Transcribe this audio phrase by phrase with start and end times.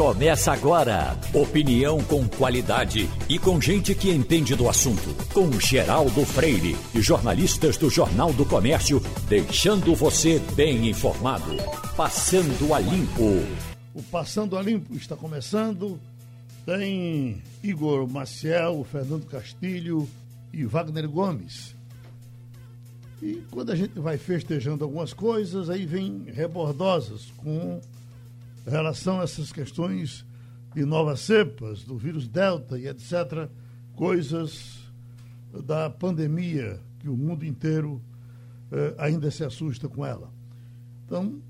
[0.00, 1.14] Começa agora.
[1.34, 5.14] Opinião com qualidade e com gente que entende do assunto.
[5.34, 11.54] Com Geraldo Freire e jornalistas do Jornal do Comércio, deixando você bem informado.
[11.98, 13.46] Passando a Limpo.
[13.94, 16.00] O Passando a Limpo está começando.
[16.64, 20.08] Tem Igor Maciel, Fernando Castilho
[20.50, 21.76] e Wagner Gomes.
[23.22, 27.82] E quando a gente vai festejando algumas coisas, aí vem rebordosas com
[28.66, 30.24] relação a essas questões
[30.74, 33.48] de novas cepas, do vírus Delta e etc.,
[33.94, 34.78] coisas
[35.64, 38.00] da pandemia que o mundo inteiro
[38.70, 40.30] eh, ainda se assusta com ela.
[41.04, 41.42] Então,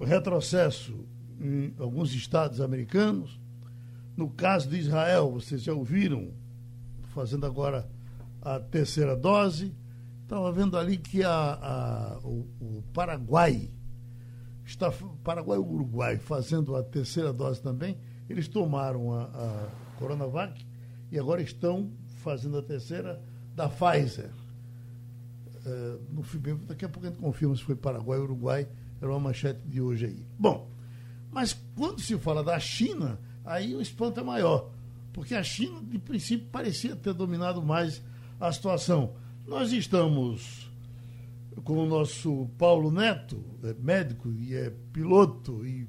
[0.00, 1.06] retrocesso
[1.40, 3.38] em alguns estados americanos.
[4.16, 6.30] No caso de Israel, vocês já ouviram,
[7.14, 7.88] fazendo agora
[8.40, 9.74] a terceira dose.
[10.22, 13.70] Estava vendo ali que a, a o, o Paraguai
[14.66, 17.96] está Paraguai e Uruguai fazendo a terceira dose também.
[18.28, 20.66] Eles tomaram a, a Coronavac
[21.10, 23.22] e agora estão fazendo a terceira
[23.54, 24.30] da Pfizer.
[25.64, 28.68] Uh, no, daqui a pouco a gente confirma se foi Paraguai ou Uruguai,
[29.00, 30.26] era uma manchete de hoje aí.
[30.38, 30.68] Bom,
[31.30, 34.70] mas quando se fala da China, aí o espanto é maior,
[35.12, 38.02] porque a China, de princípio, parecia ter dominado mais
[38.40, 39.14] a situação.
[39.46, 40.65] Nós estamos
[41.64, 45.88] com o nosso Paulo Neto, é médico e é piloto e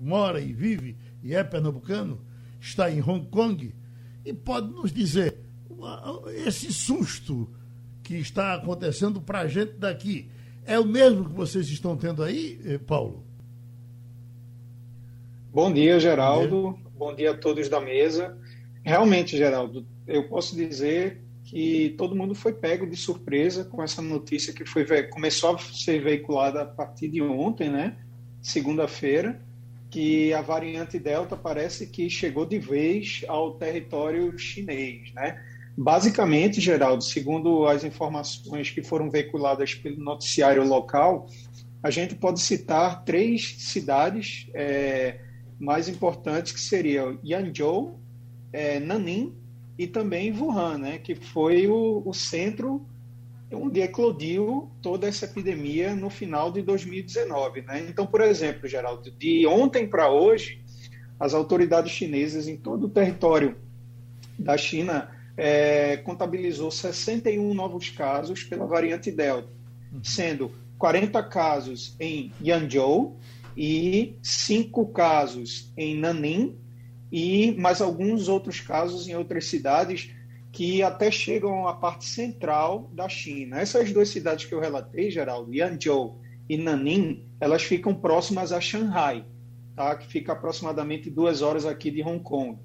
[0.00, 2.20] mora e vive e é pernambucano,
[2.60, 3.74] está em Hong Kong
[4.24, 5.38] e pode nos dizer
[6.46, 7.50] esse susto
[8.02, 10.30] que está acontecendo para a gente daqui
[10.66, 13.24] é o mesmo que vocês estão tendo aí, eh, Paulo?
[15.52, 16.62] Bom dia, Geraldo.
[16.62, 18.36] Bom dia, Bom dia a todos da mesa.
[18.82, 21.22] Realmente, Geraldo, eu posso dizer
[21.54, 26.02] que todo mundo foi pego de surpresa com essa notícia que foi começou a ser
[26.02, 27.96] veiculada a partir de ontem, né?
[28.42, 29.40] Segunda-feira,
[29.88, 35.40] que a variante Delta parece que chegou de vez ao território chinês, né?
[35.78, 41.28] Basicamente, Geraldo, segundo as informações que foram veiculadas pelo noticiário local,
[41.80, 45.20] a gente pode citar três cidades é,
[45.56, 48.00] mais importantes que seriam Yangzhou,
[48.52, 49.43] é, Nanning
[49.78, 52.86] e também Wuhan, né, que foi o, o centro
[53.52, 57.62] onde eclodiu toda essa epidemia no final de 2019.
[57.62, 57.86] Né?
[57.88, 60.62] Então, por exemplo, Geraldo, de ontem para hoje,
[61.18, 63.56] as autoridades chinesas em todo o território
[64.38, 69.48] da China é, contabilizou 61 novos casos pela variante Delta,
[70.02, 73.18] sendo 40 casos em Yangzhou
[73.56, 76.58] e 5 casos em Nanning
[77.16, 80.10] e mais alguns outros casos em outras cidades
[80.50, 83.60] que até chegam à parte central da China.
[83.60, 89.24] Essas duas cidades que eu relatei, Geraldo, Yangzhou e Nanning, elas ficam próximas a Shanghai,
[89.76, 89.94] tá?
[89.94, 92.58] que fica aproximadamente duas horas aqui de Hong Kong.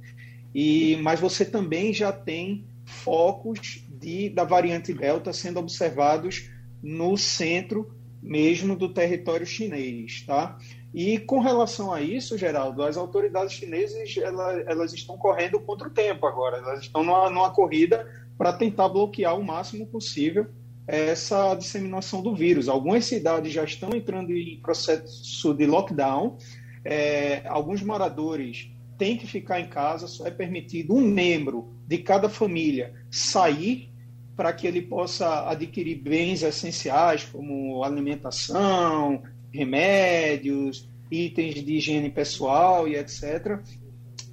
[0.56, 6.50] E, mas você também já tem focos de, da variante Delta sendo observados
[6.82, 10.24] no centro mesmo do território chinês.
[10.26, 10.58] Tá?
[10.94, 15.92] E com relação a isso, Geraldo, as autoridades chinesas elas, elas estão correndo contra o
[15.92, 16.58] tempo agora.
[16.58, 18.08] Elas estão numa, numa corrida
[18.38, 20.48] para tentar bloquear o máximo possível
[20.88, 22.68] essa disseminação do vírus.
[22.68, 26.38] Algumas cidades já estão entrando em processo de lockdown.
[26.84, 30.08] É, alguns moradores têm que ficar em casa.
[30.08, 33.90] Só é permitido um membro de cada família sair
[34.36, 39.22] para que ele possa adquirir bens essenciais como alimentação,
[39.54, 43.60] remédios, itens de higiene pessoal e etc.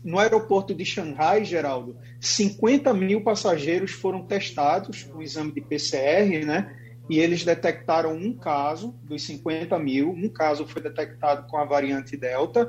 [0.05, 6.75] No aeroporto de Xangai, Geraldo, 50 mil passageiros foram testados com exame de PCR, né?
[7.09, 12.17] E eles detectaram um caso dos 50 mil, um caso foi detectado com a variante
[12.17, 12.69] Delta,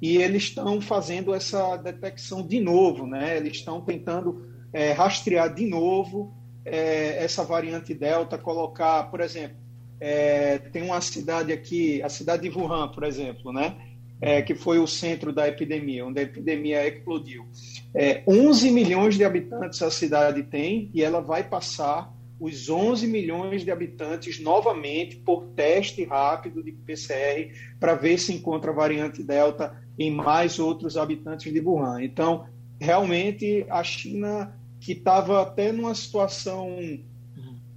[0.00, 3.36] e eles estão fazendo essa detecção de novo, né?
[3.36, 6.34] Eles estão tentando é, rastrear de novo
[6.64, 9.56] é, essa variante Delta, colocar, por exemplo,
[10.00, 13.76] é, tem uma cidade aqui, a cidade de Wuhan, por exemplo, né?
[14.20, 17.46] É, que foi o centro da epidemia, onde a epidemia explodiu.
[17.94, 23.64] É, 11 milhões de habitantes a cidade tem e ela vai passar os 11 milhões
[23.64, 29.76] de habitantes novamente por teste rápido de PCR para ver se encontra a variante Delta
[29.98, 32.02] em mais outros habitantes de Wuhan.
[32.02, 32.46] Então,
[32.80, 36.76] realmente, a China, que estava até numa situação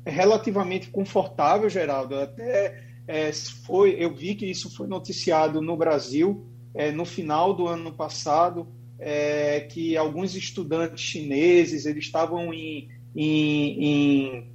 [0.09, 2.15] relativamente confortável, Geraldo.
[2.15, 7.67] Até é, foi, eu vi que isso foi noticiado no Brasil é, no final do
[7.67, 8.67] ano passado,
[8.99, 14.51] é, que alguns estudantes chineses eles estavam em, em, em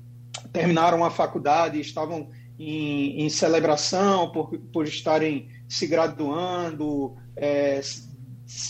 [0.52, 7.80] terminaram a faculdade, estavam em, em, celebração por, por estarem se graduando, é,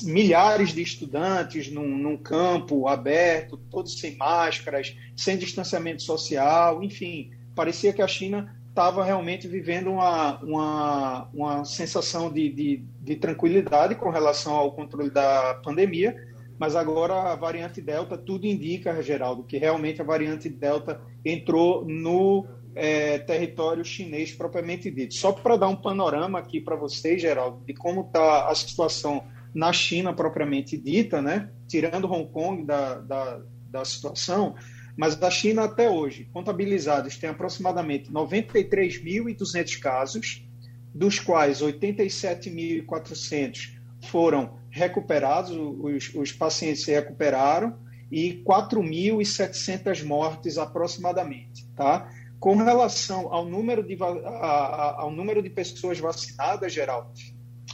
[0.02, 7.93] milhares de estudantes num, num, campo aberto, todos sem máscaras, sem distanciamento social, enfim, parecia
[7.93, 14.08] que a China estava realmente vivendo uma, uma, uma sensação de, de, de, tranquilidade com
[14.08, 16.17] relação ao controle da pandemia,
[16.58, 22.46] mas agora a variante Delta, tudo indica, Geraldo, que realmente a variante Delta entrou no
[22.75, 25.14] é, território chinês propriamente dito.
[25.14, 29.72] Só para dar um panorama aqui para vocês, Geraldo, de como está a situação na
[29.72, 31.50] China propriamente dita, né?
[31.69, 33.40] tirando Hong Kong da, da,
[33.70, 34.54] da situação,
[34.96, 40.46] mas da China até hoje, contabilizados, tem aproximadamente 93.200 casos,
[40.94, 51.66] dos quais 87.400 foram recuperados, os, os pacientes se recuperaram, e 4.700 mortes aproximadamente.
[51.75, 52.10] Tá?
[52.38, 57.10] Com relação ao número de, a, a, ao número de pessoas vacinadas, Geraldo,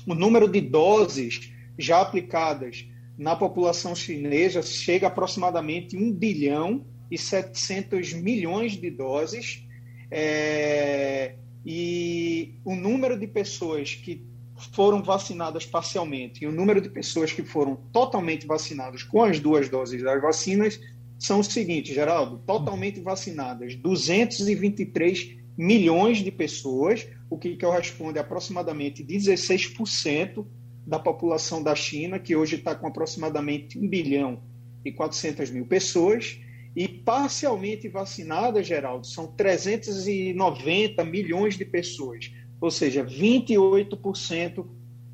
[0.07, 2.87] o número de doses já aplicadas
[3.17, 9.67] na população chinesa chega a aproximadamente 1 bilhão e 700 milhões de doses.
[10.11, 14.27] É, e o número de pessoas que
[14.73, 19.69] foram vacinadas parcialmente e o número de pessoas que foram totalmente vacinadas com as duas
[19.69, 20.81] doses das vacinas
[21.19, 29.05] são os seguintes, Geraldo: totalmente vacinadas 223 milhões de pessoas, o que corresponde a aproximadamente
[29.05, 30.47] 16%
[30.89, 34.43] da população da China, que hoje está com aproximadamente 1 bilhão
[34.83, 36.41] e 400 mil pessoas,
[36.75, 44.65] e parcialmente vacinadas, Geraldo, são 390 milhões de pessoas, ou seja, 28%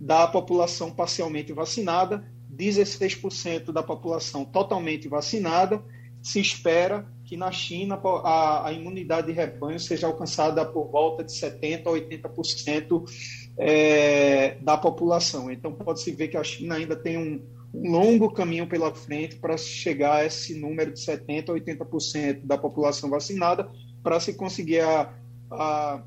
[0.01, 2.25] da população parcialmente vacinada,
[2.57, 5.83] 16% da população totalmente vacinada.
[6.23, 11.33] Se espera que na China a, a imunidade de rebanho seja alcançada por volta de
[11.33, 15.51] 70% a 80% é, da população.
[15.51, 17.43] Então, pode-se ver que a China ainda tem um,
[17.73, 22.59] um longo caminho pela frente para chegar a esse número de 70% a 80% da
[22.59, 23.69] população vacinada
[24.03, 25.13] para se conseguir a,
[25.51, 26.03] a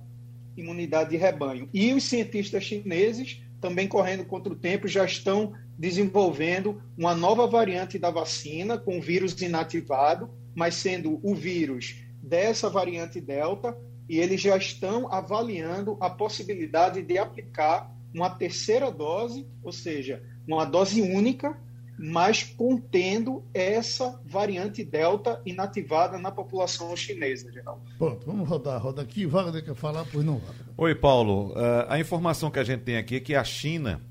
[0.55, 1.69] imunidade de rebanho.
[1.73, 7.99] E os cientistas chineses, também correndo contra o tempo, já estão desenvolvendo uma nova variante
[7.99, 13.77] da vacina com vírus inativado, mas sendo o vírus dessa variante Delta,
[14.09, 20.65] e eles já estão avaliando a possibilidade de aplicar uma terceira dose, ou seja, uma
[20.65, 21.57] dose única,
[21.99, 27.81] mas contendo essa variante Delta inativada na população chinesa, geral.
[27.97, 29.25] Pronto, vamos rodar a roda aqui.
[29.25, 30.67] Wagner quer falar, pois não, Wagner.
[30.77, 31.49] Oi, Paulo.
[31.53, 34.01] Uh, a informação que a gente tem aqui é que a China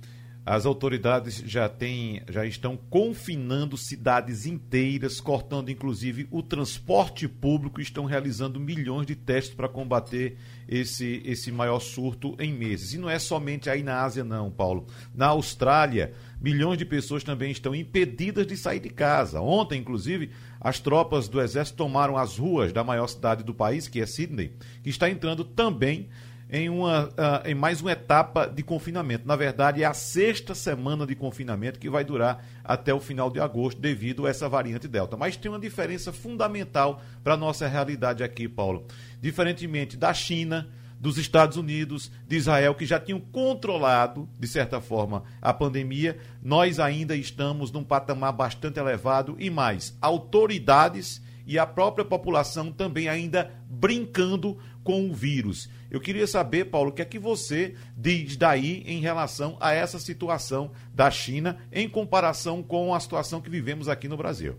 [0.47, 8.05] as autoridades já têm, já estão confinando cidades inteiras, cortando inclusive o transporte público, estão
[8.05, 10.39] realizando milhões de testes para combater
[10.69, 12.93] esse, esse maior surto em meses.
[12.93, 14.87] E não é somente aí na Ásia, não, Paulo.
[15.13, 19.41] Na Austrália, milhões de pessoas também estão impedidas de sair de casa.
[19.41, 24.01] Ontem, inclusive, as tropas do Exército tomaram as ruas da maior cidade do país, que
[24.01, 24.53] é Sydney,
[24.85, 26.09] que está entrando também
[26.51, 29.27] em, uma, uh, em mais uma etapa de confinamento.
[29.27, 33.41] Na verdade, é a sexta semana de confinamento que vai durar até o final de
[33.41, 35.17] agosto, devido a essa variante Delta.
[35.17, 38.87] Mas tem uma diferença fundamental para a nossa realidade aqui, Paulo.
[39.21, 45.25] Diferentemente da China, dos Estados Unidos, de Israel, que já tinham controlado, de certa forma,
[45.43, 52.05] a pandemia, nós ainda estamos num patamar bastante elevado e mais, autoridades e a própria
[52.05, 55.69] população também ainda brincando com o vírus.
[55.91, 59.99] Eu queria saber, Paulo, o que é que você diz daí em relação a essa
[59.99, 64.55] situação da China em comparação com a situação que vivemos aqui no Brasil.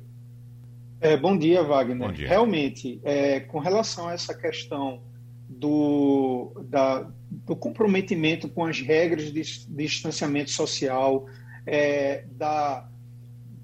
[1.00, 2.10] É, bom dia, Wagner.
[2.10, 2.28] Bom dia.
[2.28, 5.02] Realmente, é, com relação a essa questão
[5.48, 11.26] do, da, do comprometimento com as regras de, distanciamento social,
[11.66, 12.86] é, da,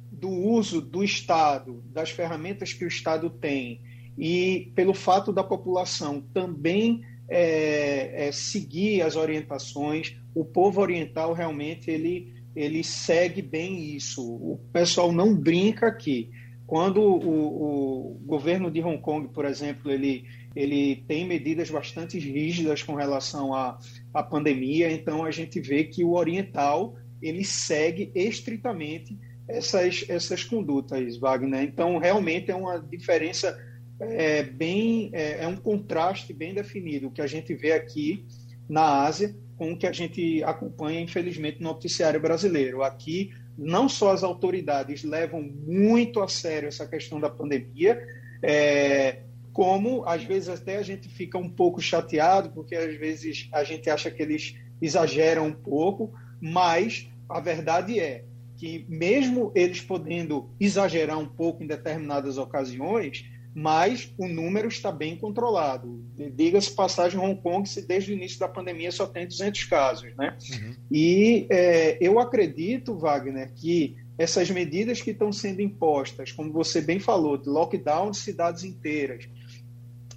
[0.10, 3.82] do uso do Estado, das ferramentas que o Estado tem,
[4.18, 10.16] e pelo fato da população também é, é, seguir as orientações.
[10.36, 14.22] O povo oriental realmente ele, ele segue bem isso.
[14.24, 16.30] O pessoal não brinca aqui.
[16.66, 22.82] Quando o, o governo de Hong Kong, por exemplo, ele, ele tem medidas bastante rígidas
[22.82, 23.78] com relação à,
[24.14, 29.18] à pandemia, então a gente vê que o oriental ele segue estritamente
[29.48, 31.64] essas, essas condutas, Wagner.
[31.64, 33.58] Então, realmente é uma diferença
[34.00, 38.26] é bem é, é, um contraste bem definido o que a gente vê aqui
[38.68, 42.84] na Ásia com o que a gente acompanha infelizmente no noticiário brasileiro.
[42.84, 48.04] Aqui não só as autoridades levam muito a sério essa questão da pandemia,
[48.42, 49.20] é,
[49.52, 53.90] como às vezes até a gente fica um pouco chateado porque às vezes a gente
[53.90, 58.26] acha que eles exageram um pouco, mas a verdade é
[58.58, 65.16] que, mesmo eles podendo exagerar um pouco em determinadas ocasiões, mas o número está bem
[65.16, 66.04] controlado.
[66.34, 70.16] Diga-se passagem, Hong Kong, se desde o início da pandemia só tem 200 casos.
[70.16, 70.36] Né?
[70.52, 70.76] Uhum.
[70.92, 77.00] E é, eu acredito, Wagner, que essas medidas que estão sendo impostas, como você bem
[77.00, 79.28] falou, de lockdown de cidades inteiras,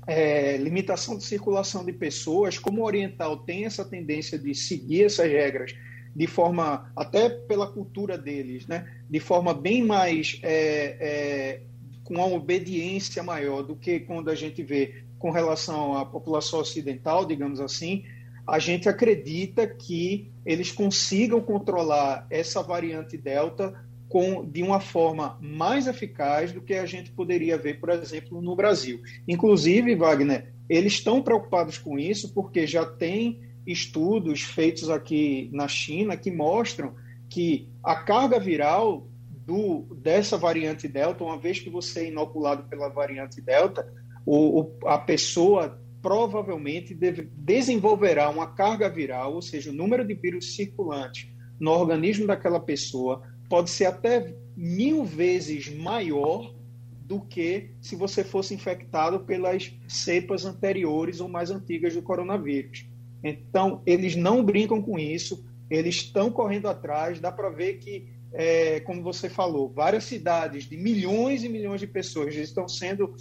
[0.06, 5.30] é, limitação de circulação de pessoas, como o Oriental tem essa tendência de seguir essas
[5.30, 5.74] regras
[6.14, 11.62] de forma, até pela cultura deles, né, de forma bem mais, é, é,
[12.06, 17.26] com uma obediência maior do que quando a gente vê com relação à população ocidental,
[17.26, 18.04] digamos assim,
[18.46, 23.75] a gente acredita que eles consigam controlar essa variante Delta
[24.08, 28.54] com, de uma forma mais eficaz do que a gente poderia ver, por exemplo, no
[28.54, 29.00] Brasil.
[29.26, 36.16] Inclusive, Wagner, eles estão preocupados com isso porque já tem estudos feitos aqui na China
[36.16, 36.94] que mostram
[37.28, 39.08] que a carga viral
[39.46, 43.86] do, dessa variante Delta, uma vez que você é inoculado pela variante Delta,
[44.26, 50.14] o, o, a pessoa provavelmente deve, desenvolverá uma carga viral, ou seja, o número de
[50.14, 56.54] vírus circulantes no organismo daquela pessoa pode ser até mil vezes maior
[56.90, 62.84] do que se você fosse infectado pelas cepas anteriores ou mais antigas do coronavírus.
[63.22, 67.20] Então, eles não brincam com isso, eles estão correndo atrás.
[67.20, 71.87] Dá para ver que, é, como você falou, várias cidades de milhões e milhões de
[71.87, 73.14] pessoas estão sendo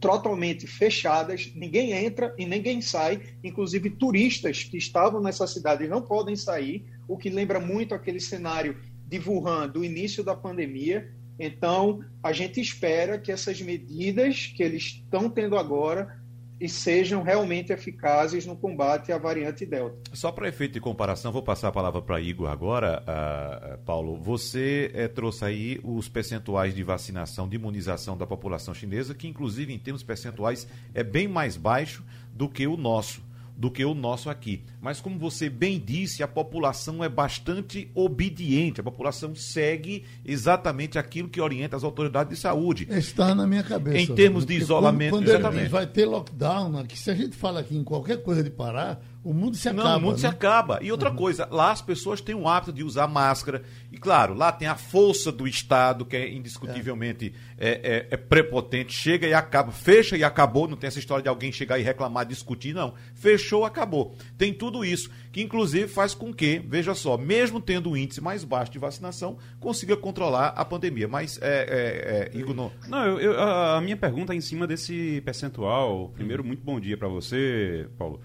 [0.00, 6.34] totalmente fechadas, ninguém entra e ninguém sai, inclusive turistas que estavam nessas cidades não podem
[6.34, 11.12] sair, o que lembra muito aquele cenário de Wuhan do início da pandemia.
[11.38, 16.19] Então, a gente espera que essas medidas que eles estão tendo agora
[16.60, 19.96] e sejam realmente eficazes no combate à variante Delta.
[20.12, 24.20] Só para efeito de comparação, vou passar a palavra para Igor agora, uh, Paulo.
[24.20, 29.72] Você uh, trouxe aí os percentuais de vacinação, de imunização da população chinesa, que inclusive
[29.72, 33.22] em termos percentuais é bem mais baixo do que o nosso
[33.60, 34.64] do que o nosso aqui.
[34.80, 41.28] Mas como você bem disse, a população é bastante obediente, a população segue exatamente aquilo
[41.28, 42.88] que orienta as autoridades de saúde.
[42.90, 43.98] Está na minha cabeça.
[43.98, 45.68] Em termos de isolamento, quando, quando exatamente.
[45.68, 49.34] vai ter lockdown, que se a gente fala aqui em qualquer coisa de parar, o
[49.34, 49.90] mundo se acaba.
[49.90, 50.18] Não, o mundo né?
[50.18, 50.78] se acaba.
[50.80, 51.16] E outra uhum.
[51.16, 53.62] coisa, lá as pessoas têm o hábito de usar máscara.
[53.92, 57.68] E claro, lá tem a força do Estado, que é indiscutivelmente é.
[57.68, 58.94] É, é, é prepotente.
[58.94, 60.66] Chega e acaba, fecha e acabou.
[60.66, 62.94] Não tem essa história de alguém chegar e reclamar, discutir, não.
[63.14, 64.14] Fechou, acabou.
[64.38, 68.44] Tem tudo isso, que inclusive faz com que, veja só, mesmo tendo um índice mais
[68.44, 71.08] baixo de vacinação, consiga controlar a pandemia.
[71.08, 72.72] Mas, é, é, é Igor, não.
[72.88, 76.10] Não, eu, eu, a minha pergunta é em cima desse percentual.
[76.14, 78.20] Primeiro, muito bom dia para você, Paulo.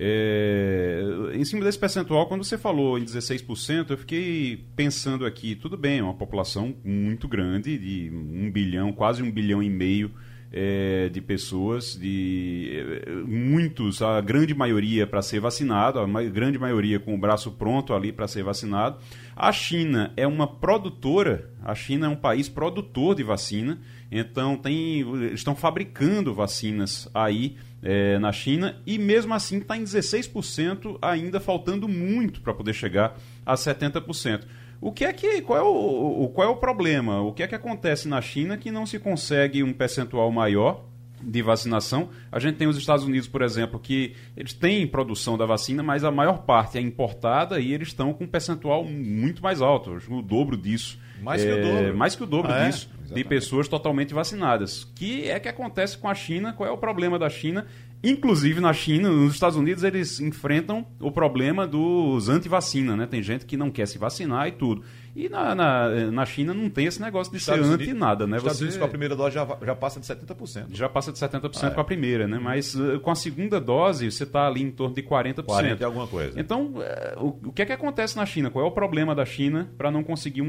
[0.00, 1.02] É,
[1.34, 5.98] em cima desse percentual, quando você falou em 16%, eu fiquei pensando aqui, tudo bem,
[5.98, 10.12] é uma população muito grande, de um bilhão, quase um bilhão e meio
[10.52, 12.70] é, de pessoas, de
[13.06, 17.92] é, muitos, a grande maioria para ser vacinado, a grande maioria com o braço pronto
[17.92, 18.98] ali para ser vacinado.
[19.36, 23.78] A China é uma produtora, a China é um país produtor de vacina,
[24.10, 30.98] então tem, estão fabricando vacinas aí é, na China e mesmo assim está em 16%,
[31.02, 34.44] ainda faltando muito para poder chegar a 70%.
[34.80, 37.20] O que é que qual é o, o, qual é o problema?
[37.20, 40.84] O que é que acontece na China que não se consegue um percentual maior
[41.20, 42.10] de vacinação?
[42.30, 46.04] A gente tem os Estados Unidos, por exemplo, que eles têm produção da vacina, mas
[46.04, 50.22] a maior parte é importada e eles estão com um percentual muito mais alto, o
[50.22, 50.98] dobro disso.
[51.20, 51.96] Mais é, que o dobro.
[51.96, 52.68] Mais que o dobro ah, é?
[52.68, 52.88] disso.
[53.10, 53.14] É?
[53.14, 54.84] de pessoas totalmente vacinadas.
[54.94, 56.52] Que é que acontece com a China?
[56.52, 57.66] Qual é o problema da China?
[58.02, 63.06] Inclusive na China, nos Estados Unidos, eles enfrentam o problema dos anti-vacina, né?
[63.06, 64.84] Tem gente que não quer se vacinar e tudo.
[65.16, 68.24] E na, na, na China não tem esse negócio de Estados ser anti Unidos, nada,
[68.24, 68.36] né?
[68.36, 68.64] Estados Você...
[68.64, 70.66] Unidos com a primeira dose já, já passa de 70%.
[70.70, 71.70] Já passa de 70% ah, é.
[71.70, 72.38] com a primeira, né?
[72.38, 75.42] Mas uh, com a segunda dose, você está ali em torno de 40%.
[75.44, 76.40] 40 e alguma coisa.
[76.40, 78.48] Então, uh, o, o que é que acontece na China?
[78.48, 80.46] Qual é o problema da China para não conseguir um,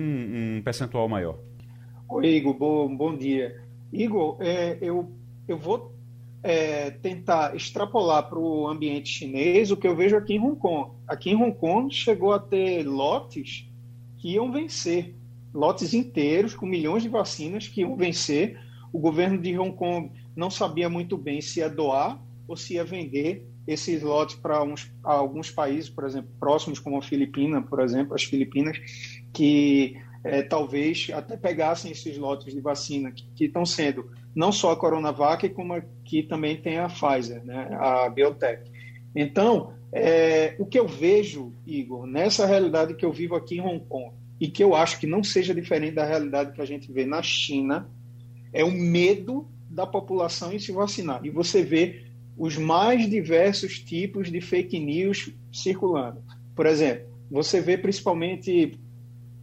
[0.57, 1.39] um percentual maior?
[2.07, 3.55] Oi, Igor, bom, bom dia.
[3.91, 5.11] Igor, é, eu,
[5.47, 5.98] eu vou
[6.41, 10.91] é, tentar extrapolar para o ambiente chinês o que eu vejo aqui em Hong Kong.
[11.07, 13.69] Aqui em Hong Kong chegou a ter lotes
[14.17, 15.15] que iam vencer,
[15.53, 18.59] lotes inteiros com milhões de vacinas que iam vencer.
[18.91, 22.83] O governo de Hong Kong não sabia muito bem se ia doar ou se ia
[22.83, 24.65] vender esses lotes para
[25.03, 28.79] alguns países, por exemplo, próximos como a Filipina, por exemplo, as Filipinas,
[29.31, 34.71] que é, talvez até pegassem esses lotes de vacina que, que estão sendo não só
[34.71, 38.69] a Coronavac, como aqui também tem a Pfizer, né, a Biotech.
[39.15, 43.83] Então, é, o que eu vejo, Igor, nessa realidade que eu vivo aqui em Hong
[43.87, 47.05] Kong, e que eu acho que não seja diferente da realidade que a gente vê
[47.05, 47.89] na China,
[48.53, 51.19] é o medo da população em se vacinar.
[51.23, 52.05] E você vê
[52.37, 56.23] os mais diversos tipos de fake news circulando.
[56.55, 58.79] Por exemplo, você vê principalmente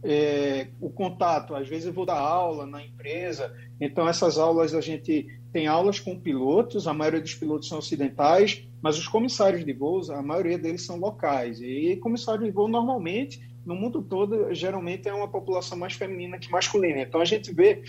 [0.03, 1.55] é, o contato.
[1.55, 5.99] Às vezes eu vou dar aula na empresa, então essas aulas a gente tem aulas
[5.99, 10.57] com pilotos, a maioria dos pilotos são ocidentais, mas os comissários de voos, a maioria
[10.57, 11.59] deles são locais.
[11.61, 16.49] E comissário de voo normalmente no mundo todo geralmente é uma população mais feminina que
[16.49, 17.01] masculina.
[17.01, 17.83] Então a gente vê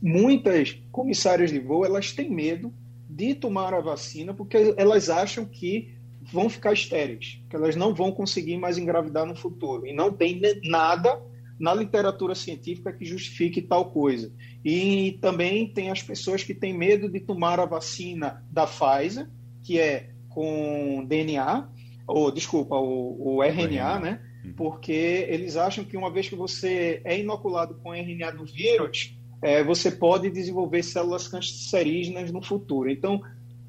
[0.00, 2.72] muitas comissárias de voo, elas têm medo
[3.08, 5.94] de tomar a vacina porque elas acham que
[6.30, 9.86] vão ficar estéreis, que elas não vão conseguir mais engravidar no futuro.
[9.86, 11.20] E não tem nada
[11.58, 14.32] na literatura científica que justifique tal coisa.
[14.64, 19.28] E também tem as pessoas que têm medo de tomar a vacina da Pfizer,
[19.62, 21.68] que é com DNA,
[22.06, 24.20] ou desculpa, o, o RNA, né?
[24.44, 24.52] Uhum.
[24.54, 29.16] Porque eles acham que uma vez que você é inoculado com o RNA do vírus,
[29.40, 32.90] é, você pode desenvolver células cancerígenas no futuro.
[32.90, 33.20] Então,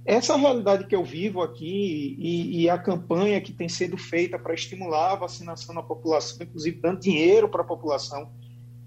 [0.06, 4.54] essa realidade que eu vivo aqui e, e, a campanha que tem sido feita para
[4.54, 8.30] estimular a vacinação na população, inclusive dando dinheiro para a população,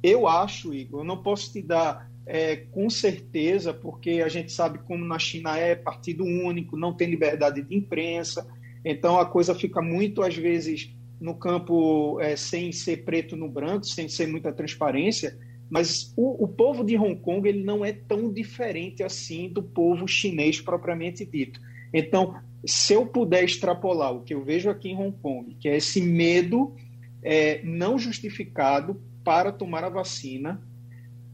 [0.02, 4.78] eu acho, Igor, eu não posso te dar é, com certeza, porque a gente sabe
[4.80, 8.46] como na China é partido único, não tem liberdade de imprensa,
[8.84, 13.86] então a coisa fica muito, às vezes, no campo é, sem ser preto no branco,
[13.86, 18.32] sem ser muita transparência, mas o, o, povo de Hong Kong ele não é tão
[18.32, 21.60] diferente assim do povo chinês propriamente dito.
[21.92, 25.76] Então, se eu puder extrapolar o que eu vejo aqui em Hong Kong, que é
[25.76, 26.74] esse medo
[27.22, 30.62] é, não justificado para tomar a vacina,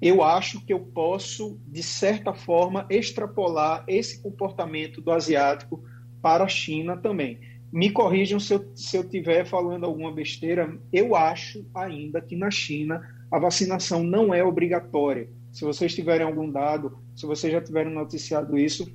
[0.01, 5.85] eu acho que eu posso, de certa forma, extrapolar esse comportamento do asiático
[6.21, 7.39] para a China também.
[7.73, 12.51] Me corrijam se eu, se eu tiver falando alguma besteira, eu acho ainda que na
[12.51, 13.01] China
[13.33, 15.27] a vacinação não é obrigatória.
[15.51, 18.95] Se vocês tiverem algum dado, se vocês já tiverem noticiado isso,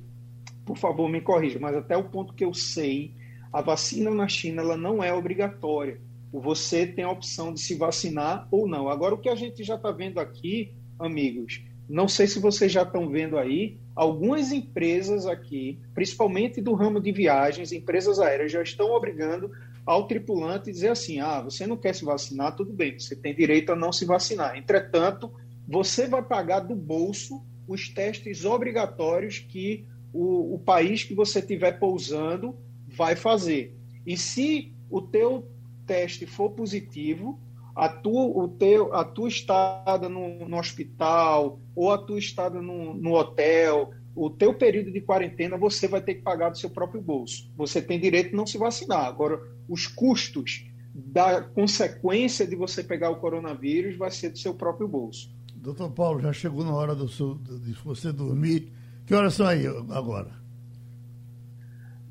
[0.64, 1.60] por favor, me corrijam.
[1.60, 3.12] Mas até o ponto que eu sei,
[3.52, 6.00] a vacina na China ela não é obrigatória.
[6.32, 8.88] Você tem a opção de se vacinar ou não.
[8.88, 12.82] Agora, o que a gente já está vendo aqui, amigos, não sei se vocês já
[12.82, 18.92] estão vendo aí, algumas empresas aqui, principalmente do ramo de viagens, empresas aéreas, já estão
[18.92, 19.50] obrigando
[19.84, 23.72] ao tripulante dizer assim: ah, você não quer se vacinar, tudo bem, você tem direito
[23.72, 24.56] a não se vacinar.
[24.56, 25.32] Entretanto,
[25.66, 31.72] você vai pagar do bolso os testes obrigatórios que o, o país que você estiver
[31.80, 32.56] pousando
[32.86, 33.76] vai fazer.
[34.06, 35.44] E se o teu
[35.84, 37.36] teste for positivo,
[37.78, 42.94] a tua, o teu, a tua estada no, no hospital ou a tua estada no,
[42.94, 47.00] no hotel o teu período de quarentena você vai ter que pagar do seu próprio
[47.00, 47.48] bolso.
[47.56, 49.04] Você tem direito de não se vacinar.
[49.04, 54.88] Agora, os custos da consequência de você pegar o coronavírus vai ser do seu próprio
[54.88, 55.30] bolso.
[55.54, 58.72] Doutor Paulo, já chegou na hora do seu, de você dormir.
[59.06, 60.32] Que horas são aí agora?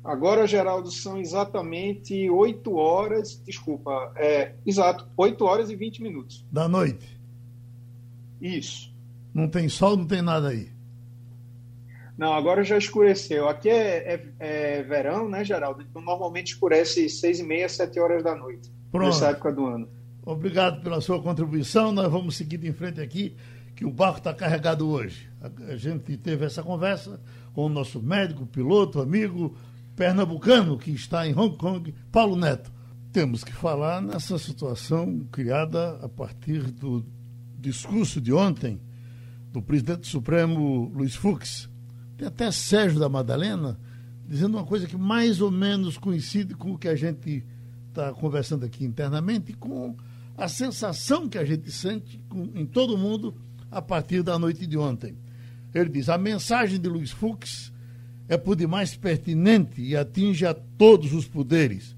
[0.08, 6.46] Agora, Geraldo, são exatamente 8 horas, desculpa, é, exato, 8 horas e 20 minutos.
[6.50, 7.20] Da noite?
[8.40, 8.90] Isso.
[9.34, 10.72] Não tem sol, não tem nada aí?
[12.16, 13.50] Não, agora já escureceu.
[13.50, 15.82] Aqui é, é, é verão, né, Geraldo?
[15.82, 18.72] Então normalmente escurece seis e meia, sete horas da noite.
[18.90, 19.08] Pronto.
[19.08, 19.90] Nessa época do ano.
[20.24, 21.92] Obrigado pela sua contribuição.
[21.92, 23.36] Nós vamos seguir em frente aqui,
[23.76, 25.28] que o barco está carregado hoje.
[25.68, 27.20] A gente teve essa conversa
[27.52, 29.54] com o nosso médico, piloto, amigo
[29.98, 32.72] pernambucano que está em Hong Kong, Paulo Neto.
[33.12, 37.04] Temos que falar nessa situação criada a partir do
[37.58, 38.80] discurso de ontem
[39.50, 41.68] do presidente Supremo Luiz Fux
[42.16, 43.76] tem até Sérgio da Madalena
[44.24, 47.44] dizendo uma coisa que mais ou menos coincide com o que a gente
[47.88, 49.96] está conversando aqui internamente, com
[50.36, 52.22] a sensação que a gente sente
[52.54, 53.34] em todo mundo
[53.68, 55.16] a partir da noite de ontem.
[55.74, 57.72] Ele diz: a mensagem de Luiz Fux
[58.28, 61.96] é por demais pertinente e atinge a todos os poderes.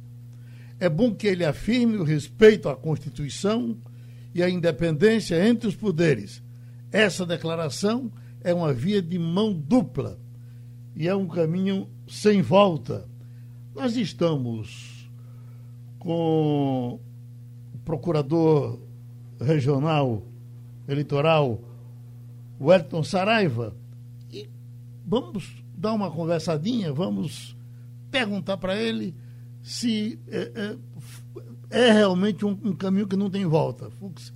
[0.78, 3.76] É bom que ele afirme o respeito à Constituição
[4.34, 6.42] e a independência entre os poderes.
[6.92, 8.10] Essa declaração
[8.42, 10.18] é uma via de mão dupla
[10.94, 13.08] e é um caminho sem volta.
[13.74, 15.10] Nós estamos
[15.98, 17.00] com
[17.74, 18.80] o procurador
[19.40, 20.26] regional
[20.88, 21.60] eleitoral,
[22.60, 23.76] Wellington Saraiva,
[24.32, 24.48] e
[25.06, 27.56] vamos dar uma conversadinha, vamos
[28.10, 29.14] perguntar para ele
[29.62, 30.76] se é,
[31.70, 33.90] é, é realmente um, um, caminho que não tem volta.
[33.90, 34.30] Fux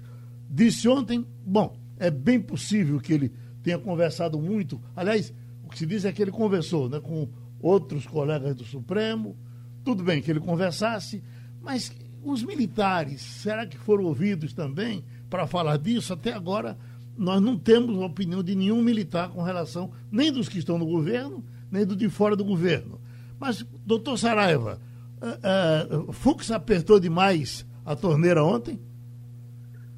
[0.49, 4.81] disse ontem, bom, é bem possível que ele tenha conversado muito.
[4.97, 7.29] Aliás, o que se diz é que ele conversou né, com
[7.61, 9.37] outros colegas do Supremo.
[9.85, 11.23] Tudo bem que ele conversasse,
[11.61, 16.15] mas os militares, será que foram ouvidos também para falar disso?
[16.15, 16.79] Até agora,
[17.17, 20.87] nós não temos a opinião de nenhum militar com relação, nem dos que estão no
[20.87, 23.01] governo, nem do de fora do governo.
[23.39, 24.81] Mas, doutor Saraiva,
[25.21, 28.81] uh, uh, Fux apertou demais a torneira ontem?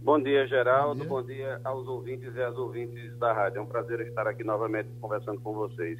[0.02, 1.05] Bom dia, Geraldo.
[1.05, 1.57] Bom dia.
[1.57, 3.59] Bom dia aos ouvintes e às ouvintes da rádio.
[3.59, 5.98] É um prazer estar aqui novamente conversando com vocês.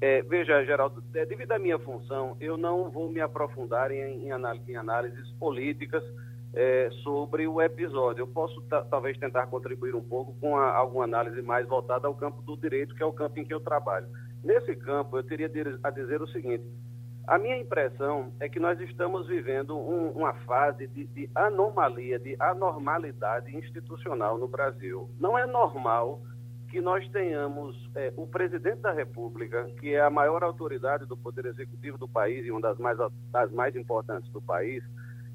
[0.00, 4.30] É, veja, Geraldo, é, devido à minha função, eu não vou me aprofundar em, em,
[4.68, 6.04] em análises políticas
[6.54, 8.22] é, sobre o episódio.
[8.22, 12.42] Eu posso talvez tentar contribuir um pouco com a, alguma análise mais voltada ao campo
[12.42, 14.06] do direito, que é o campo em que eu trabalho.
[14.42, 15.50] Nesse campo, eu teria
[15.82, 16.64] a dizer o seguinte:
[17.26, 22.34] a minha impressão é que nós estamos vivendo um, uma fase de, de, anomalia, de
[22.40, 25.10] anormalidade institucional no Brasil.
[25.20, 26.22] Não é normal
[26.70, 31.46] que nós tenhamos é, o presidente da República, que é a maior autoridade do Poder
[31.46, 32.98] Executivo do país e uma das mais,
[33.30, 34.82] das mais importantes do país,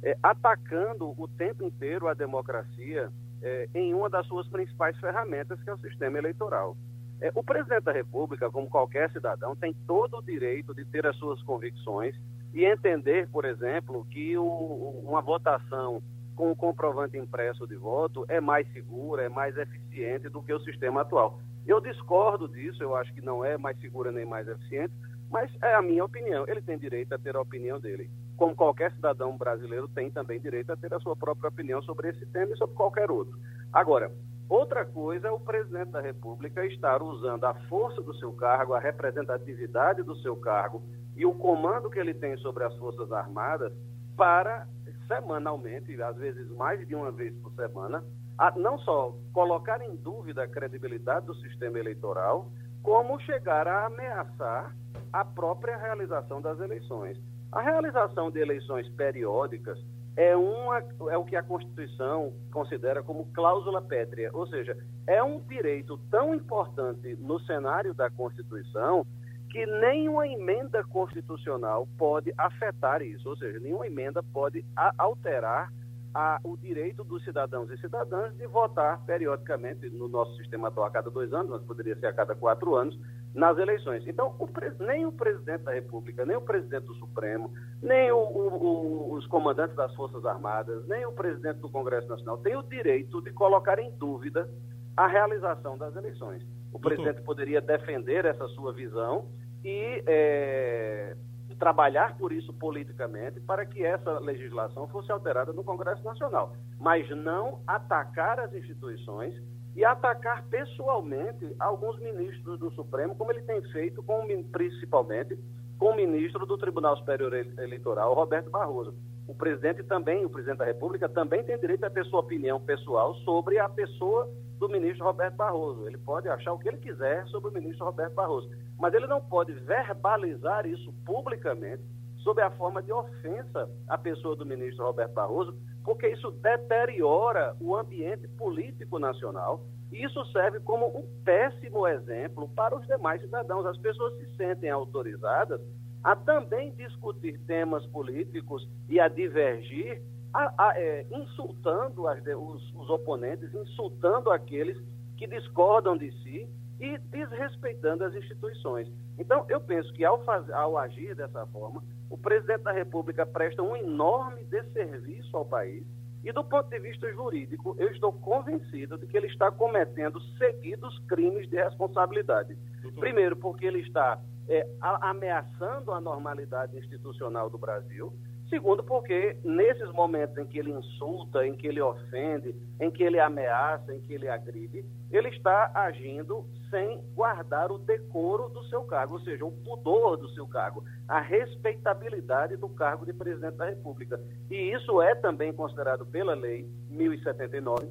[0.04, 3.10] é, atacando o tempo inteiro a democracia
[3.42, 6.76] é, em uma das suas principais ferramentas, que é o sistema eleitoral.
[7.22, 11.16] É, o presidente da República, como qualquer cidadão, tem todo o direito de ter as
[11.16, 12.16] suas convicções
[12.54, 16.04] e entender, por exemplo, que o, uma votação
[16.36, 20.60] com o comprovante impresso de voto é mais segura, é mais eficiente do que o
[20.60, 21.40] sistema atual.
[21.66, 24.94] Eu discordo disso, eu acho que não é mais segura nem mais eficiente,
[25.30, 26.46] mas é a minha opinião.
[26.48, 28.10] Ele tem direito a ter a opinião dele.
[28.38, 32.26] Como qualquer cidadão brasileiro tem também direito a ter a sua própria opinião sobre esse
[32.26, 33.38] tema e sobre qualquer outro.
[33.72, 34.12] Agora,
[34.50, 38.80] Outra coisa é o presidente da República estar usando a força do seu cargo, a
[38.80, 40.84] representatividade do seu cargo
[41.16, 43.74] e o comando que ele tem sobre as Forças Armadas
[44.16, 44.68] para,
[45.08, 48.04] semanalmente, às vezes mais de uma vez por semana,
[48.38, 54.76] a, não só colocar em dúvida a credibilidade do sistema eleitoral, como chegar a ameaçar
[55.12, 57.18] a própria realização das eleições.
[57.54, 59.78] A realização de eleições periódicas
[60.18, 65.40] é, uma, é o que a Constituição considera como cláusula pétrea, ou seja, é um
[65.42, 69.06] direito tão importante no cenário da Constituição
[69.52, 74.66] que nenhuma emenda constitucional pode afetar isso, ou seja, nenhuma emenda pode
[74.98, 75.72] alterar
[76.12, 80.92] a, o direito dos cidadãos e cidadãs de votar periodicamente no nosso sistema atual a
[80.92, 82.98] cada dois anos, mas poderia ser a cada quatro anos,
[83.34, 84.08] nas eleições.
[84.08, 84.48] Então, o,
[84.84, 89.76] nem o presidente da República, nem o presidente do Supremo, nem o, o, os comandantes
[89.76, 93.92] das Forças Armadas, nem o presidente do Congresso Nacional têm o direito de colocar em
[93.98, 94.50] dúvida
[94.96, 96.44] a realização das eleições.
[96.72, 99.26] O presidente poderia defender essa sua visão
[99.64, 101.16] e é,
[101.58, 107.62] trabalhar por isso politicamente para que essa legislação fosse alterada no Congresso Nacional, mas não
[107.66, 109.34] atacar as instituições
[109.76, 115.38] e atacar pessoalmente alguns ministros do Supremo, como ele tem feito com, principalmente
[115.78, 118.94] com o ministro do Tribunal Superior Eleitoral, Roberto Barroso.
[119.28, 123.16] O presidente também, o presidente da República, também tem direito a ter sua opinião pessoal
[123.16, 125.88] sobre a pessoa do ministro Roberto Barroso.
[125.88, 129.22] Ele pode achar o que ele quiser sobre o ministro Roberto Barroso, mas ele não
[129.22, 131.84] pode verbalizar isso publicamente
[132.24, 137.76] sob a forma de ofensa à pessoa do ministro Roberto Barroso, porque isso deteriora o
[137.76, 143.66] ambiente político nacional e isso serve como um péssimo exemplo para os demais cidadãos.
[143.66, 145.62] As pessoas se sentem autorizadas
[146.04, 150.02] a também discutir temas políticos e a divergir,
[150.34, 154.82] a, a, é, insultando as, os, os oponentes, insultando aqueles
[155.16, 158.92] que discordam de si e desrespeitando as instituições.
[159.18, 160.22] Então, eu penso que ao,
[160.54, 161.84] ao agir dessa forma,
[162.14, 165.84] o presidente da República presta um enorme desserviço ao país.
[166.24, 171.00] E do ponto de vista jurídico, eu estou convencido de que ele está cometendo seguidos
[171.08, 172.56] crimes de responsabilidade.
[172.84, 173.00] Doutor.
[173.00, 178.14] Primeiro, porque ele está é, ameaçando a normalidade institucional do Brasil.
[178.48, 183.20] Segundo, porque nesses momentos em que ele insulta, em que ele ofende, em que ele
[183.20, 189.14] ameaça, em que ele agride, ele está agindo sem guardar o decoro do seu cargo,
[189.14, 194.20] ou seja, o pudor do seu cargo, a respeitabilidade do cargo de presidente da República.
[194.50, 197.88] E isso é também considerado pela lei 1079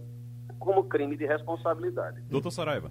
[0.59, 2.23] como crime de responsabilidade.
[2.29, 2.91] Doutor Saraiva.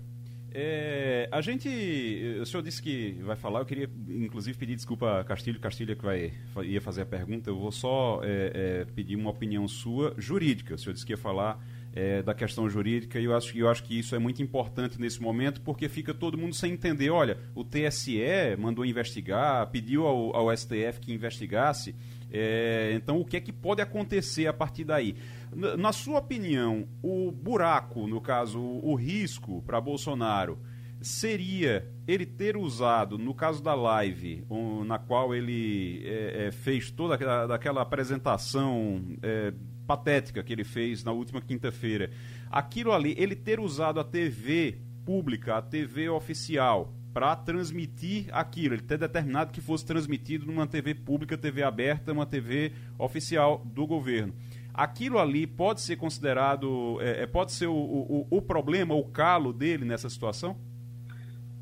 [0.53, 5.23] É, a gente, o senhor disse que vai falar, eu queria inclusive pedir desculpa a
[5.25, 8.51] Castilho, Castilho que vai, ia fazer a pergunta, eu vou só é,
[8.81, 11.57] é, pedir uma opinião sua jurídica, o senhor disse que ia falar
[11.93, 15.21] é, da questão jurídica e eu acho, eu acho que isso é muito importante nesse
[15.21, 18.19] momento porque fica todo mundo sem entender, olha, o TSE
[18.57, 21.95] mandou investigar, pediu ao, ao STF que investigasse,
[22.31, 25.15] é, então o que é que pode acontecer a partir daí?
[25.53, 30.57] Na sua opinião, o buraco, no caso, o risco para Bolsonaro
[31.01, 36.91] seria ele ter usado, no caso da live, um, na qual ele é, é, fez
[36.91, 39.53] toda aquela, apresentação é,
[39.91, 42.11] patética que ele fez na última quinta-feira,
[42.49, 48.83] aquilo ali, ele ter usado a TV pública, a TV oficial, para transmitir aquilo, ele
[48.83, 54.33] ter determinado que fosse transmitido numa TV pública, TV aberta, uma TV oficial do governo
[54.73, 59.51] aquilo ali pode ser considerado, é, é, pode ser o, o, o, problema, o calo
[59.51, 60.55] dele nessa situação?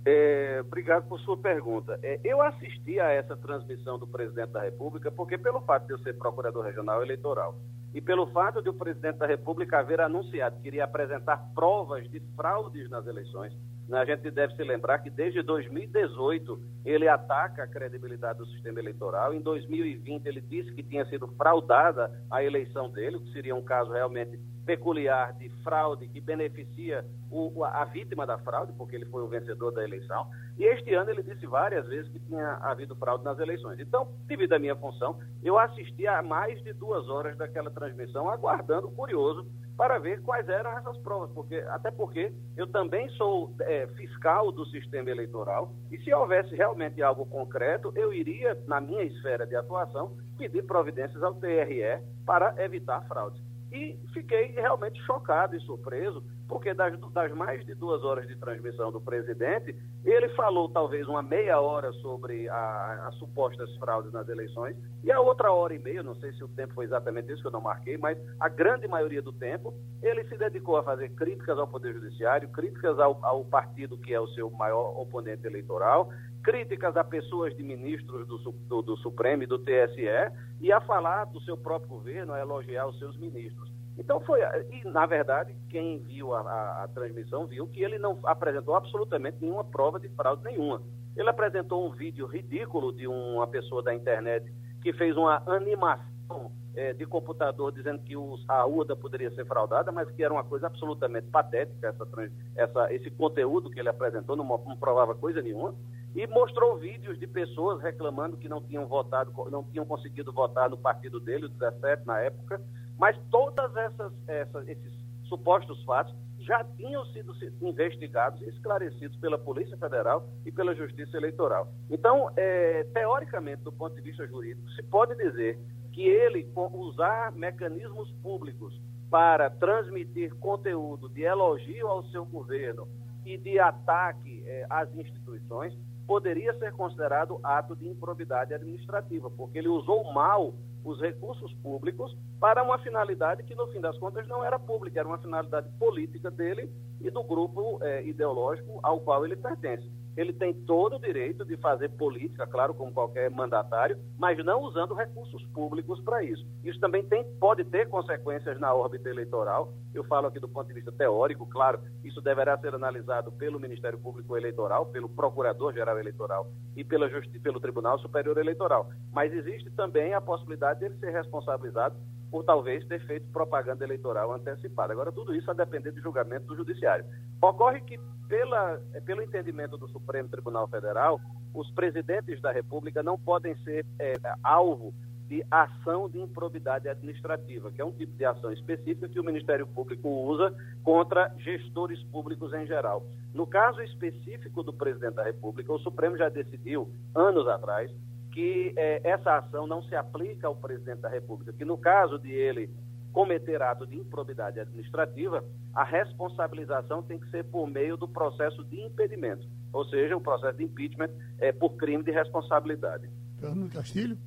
[0.06, 2.00] É, obrigado por sua pergunta.
[2.02, 6.00] É, eu assisti a essa transmissão do presidente da República porque, pelo fato de eu
[6.00, 7.56] ser procurador regional eleitoral
[7.93, 12.19] e pelo fato de o presidente da República haver anunciado que iria apresentar provas de
[12.36, 13.54] fraudes nas eleições,
[13.88, 18.80] né, a gente deve se lembrar que desde 2018 ele ataca a credibilidade do sistema
[18.80, 19.34] eleitoral.
[19.34, 23.63] Em 2020 ele disse que tinha sido fraudada a eleição dele, o que seria um
[23.63, 24.39] caso realmente
[24.70, 29.72] peculiar de fraude que beneficia o, a vítima da fraude, porque ele foi o vencedor
[29.72, 30.28] da eleição.
[30.60, 33.80] E este ano ele disse várias vezes que tinha havido fraude nas eleições.
[33.80, 38.92] Então, devido à minha função, eu assisti a mais de duas horas daquela transmissão, aguardando,
[38.92, 44.52] curioso, para ver quais eram essas provas, porque até porque eu também sou é, fiscal
[44.52, 49.56] do sistema eleitoral e se houvesse realmente algo concreto, eu iria, na minha esfera de
[49.56, 53.49] atuação, pedir providências ao TRE para evitar fraudes.
[53.72, 58.92] E fiquei realmente chocado e surpreso, porque das, das, mais de duas horas de transmissão
[58.92, 65.12] do presidente, ele falou talvez uma meia hora sobre as supostas fraudes nas eleições, e
[65.12, 67.52] a outra hora e meia, não sei se o tempo foi exatamente isso que eu
[67.52, 71.68] não marquei, mas a grande maioria do tempo, ele se dedicou a fazer críticas ao
[71.68, 76.10] Poder Judiciário, críticas ao, ao partido que é o seu maior oponente eleitoral,
[76.43, 81.25] críticas a pessoas de ministros do, do, do, Supremo e do TSE e a falar
[81.25, 83.69] do seu próprio governo, a elogiar os seus ministros.
[83.97, 84.39] Então foi,
[84.71, 89.38] e na verdade, quem viu a, a, a transmissão viu que ele não apresentou absolutamente
[89.41, 90.82] nenhuma prova de fraude nenhuma.
[91.17, 94.49] Ele apresentou um vídeo ridículo de uma pessoa da internet
[94.82, 99.91] que fez uma animação é, de computador dizendo que os, a UDA poderia ser fraudada,
[99.91, 102.08] mas que era uma coisa absolutamente patética essa,
[102.56, 105.75] essa, esse conteúdo que ele apresentou, não, não provava coisa nenhuma
[106.15, 110.78] e mostrou vídeos de pessoas reclamando que não tinham votado, não tinham conseguido votar no
[110.78, 112.62] partido dele, o 17 na época,
[112.98, 114.93] mas todas essas, essas esses
[115.26, 121.72] supostos fatos já tinham sido investigados e esclarecidos pela Polícia Federal e pela Justiça Eleitoral.
[121.89, 125.60] Então, é, teoricamente, do ponto de vista jurídico, se pode dizer
[125.91, 132.88] que ele usar mecanismos públicos para transmitir conteúdo de elogio ao seu governo
[133.26, 135.78] e de ataque é, às instituições
[136.10, 142.63] poderia ser considerado ato de improbidade administrativa, porque ele usou mal os recursos públicos para
[142.63, 146.67] uma finalidade que, no fim das contas, não era pública, era uma finalidade política dele
[147.00, 151.56] e do grupo é, ideológico ao qual ele pertence ele tem todo o direito de
[151.58, 156.45] fazer política, claro, como qualquer mandatário, mas não usando recursos públicos para isso.
[156.63, 159.74] Isso também tem, pode ter consequências na órbita eleitoral.
[159.93, 164.00] Eu falo aqui do ponto de vista teórico, claro, isso deverá ser analisado pelo Ministério
[164.00, 167.10] Público Eleitoral, pelo Procurador-Geral Eleitoral e pela
[167.41, 168.89] pelo Tribunal Superior Eleitoral.
[169.12, 171.95] Mas existe também a possibilidade dele ser responsabilizado
[172.30, 174.94] por talvez ter feito propaganda eleitoral antecipada.
[174.94, 177.06] Agora, tudo isso a depender do julgamento do Judiciário.
[177.42, 181.20] Ocorre que, pela, pelo entendimento do Supremo Tribunal Federal,
[181.54, 184.13] os presidentes da República não podem ser é,
[184.44, 184.94] alvo
[185.30, 189.68] de ação de improbidade administrativa, que é um tipo de ação específica que o Ministério
[189.68, 190.52] Público usa
[190.84, 193.06] contra gestores públicos em geral.
[193.32, 197.92] No caso específico do presidente da República, o Supremo já decidiu, anos atrás,
[198.39, 202.32] que é, essa ação não se aplica ao presidente da República, que no caso de
[202.32, 202.69] ele
[203.12, 205.43] cometer ato de improbidade administrativa,
[205.75, 210.58] a responsabilização tem que ser por meio do processo de impedimento, ou seja, o processo
[210.58, 213.10] de impeachment é, por crime de responsabilidade.
[213.41, 214.17] Fernando Castilho.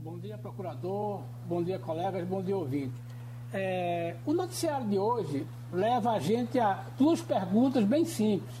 [0.00, 1.22] Bom dia, procurador.
[1.46, 2.28] Bom dia, colegas.
[2.28, 2.92] Bom dia, ouvinte.
[3.50, 8.54] É, o noticiário de hoje leva a gente a duas perguntas bem simples.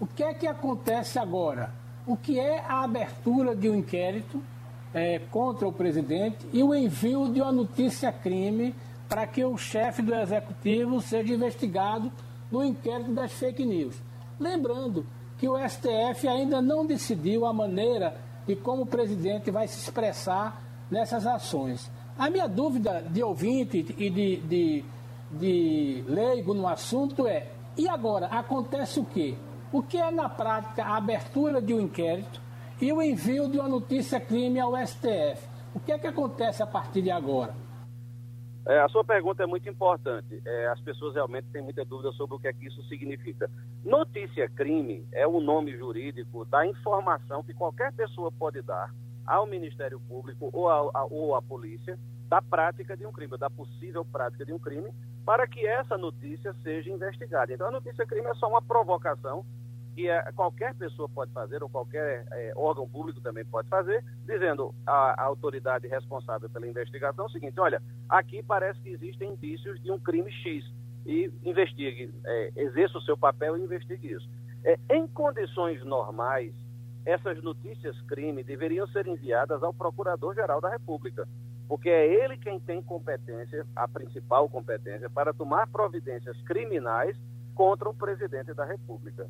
[0.00, 1.78] O que é que acontece agora?
[2.06, 4.42] O que é a abertura de um inquérito
[4.92, 8.74] é, contra o presidente e o envio de uma notícia crime
[9.08, 12.10] para que o chefe do executivo seja investigado
[12.50, 13.96] no inquérito das fake news.
[14.38, 15.06] Lembrando
[15.38, 20.62] que o STF ainda não decidiu a maneira de como o presidente vai se expressar
[20.90, 21.90] nessas ações.
[22.18, 24.84] A minha dúvida de ouvinte e de, de,
[25.30, 29.34] de leigo no assunto é: e agora acontece o quê?
[29.72, 32.40] O que é na prática a abertura de um inquérito
[32.80, 35.48] e o envio de uma notícia crime ao STF.
[35.74, 37.54] O que é que acontece a partir de agora?
[38.66, 40.40] É, a sua pergunta é muito importante.
[40.44, 43.50] É, as pessoas realmente têm muita dúvida sobre o que é que isso significa.
[43.84, 48.92] Notícia crime é o nome jurídico da informação que qualquer pessoa pode dar
[49.26, 54.04] ao Ministério Público ou a, ou à polícia da prática de um crime, da possível
[54.04, 54.90] prática de um crime,
[55.24, 57.52] para que essa notícia seja investigada.
[57.52, 59.44] Então, a notícia crime é só uma provocação
[60.00, 64.74] que é, qualquer pessoa pode fazer, ou qualquer é, órgão público também pode fazer, dizendo
[64.86, 69.92] à, à, autoridade responsável pela investigação o seguinte: olha, aqui parece que existem indícios de
[69.92, 70.64] um crime X,
[71.04, 74.26] e investigue, é, exerça o seu papel e investigue isso.
[74.64, 76.54] É, em condições normais,
[77.04, 81.28] essas notícias crime deveriam ser enviadas ao Procurador-Geral da República,
[81.68, 87.14] porque é ele quem tem competência, a principal competência, para tomar providências criminais
[87.54, 89.28] contra o presidente da República.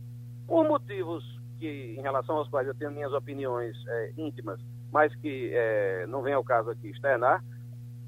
[0.51, 1.25] Por motivos
[1.61, 4.59] que, em relação aos quais eu tenho minhas opiniões é, íntimas,
[4.91, 7.41] mas que é, não vem ao caso aqui externar,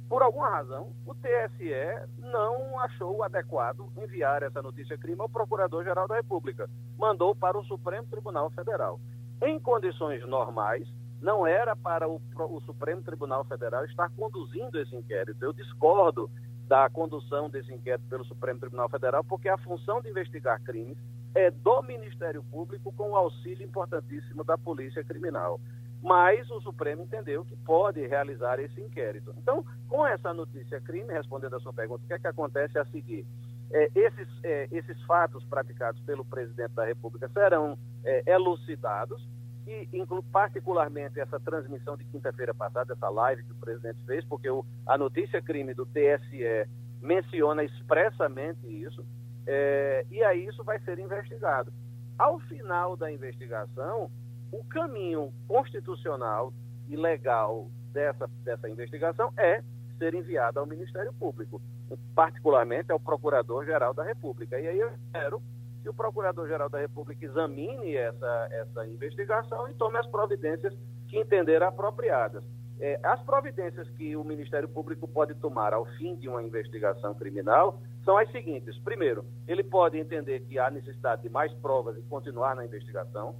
[0.08, 1.72] por alguma razão, o TSE
[2.18, 6.68] não achou adequado enviar essa notícia crime ao Procurador-Geral da República.
[6.98, 8.98] Mandou para o Supremo Tribunal Federal.
[9.40, 10.88] Em condições normais,
[11.20, 15.44] não era para o, o Supremo Tribunal Federal estar conduzindo esse inquérito.
[15.44, 16.28] Eu discordo
[16.66, 20.98] da condução desse inquérito pelo Supremo Tribunal Federal, porque a função de investigar crimes
[21.34, 25.60] é do Ministério Público com o auxílio importantíssimo da Polícia Criminal.
[26.02, 29.32] Mas o Supremo entendeu que pode realizar esse inquérito.
[29.38, 32.84] Então, com essa notícia crime, respondendo a sua pergunta, o que é que acontece a
[32.86, 33.24] seguir?
[33.70, 39.26] É, esses, é, esses fatos praticados pelo presidente da República serão é, elucidados
[39.66, 39.88] e
[40.32, 44.98] particularmente essa transmissão de quinta-feira passada, essa live que o presidente fez, porque o, a
[44.98, 46.68] notícia crime do TSE
[47.00, 49.04] menciona expressamente isso,
[49.46, 51.72] é, e aí isso vai ser investigado.
[52.18, 54.10] Ao final da investigação,
[54.50, 56.52] o caminho constitucional
[56.88, 59.62] e legal dessa, dessa investigação é
[59.98, 61.60] ser enviado ao Ministério Público,
[62.14, 64.60] particularmente ao Procurador-Geral da República.
[64.60, 65.42] E aí eu espero
[65.82, 70.74] que o Procurador-Geral da República examine essa, essa investigação e tome as providências
[71.08, 72.44] que entender apropriadas.
[72.84, 77.80] É, as providências que o Ministério Público pode tomar ao fim de uma investigação criminal
[78.04, 78.76] são as seguintes.
[78.80, 83.36] Primeiro, ele pode entender que há necessidade de mais provas e continuar na investigação.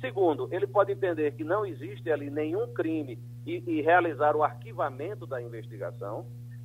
[0.00, 5.26] Segundo, ele pode entender que não existe ali nenhum crime e, e realizar o arquivamento
[5.26, 6.24] da investigação.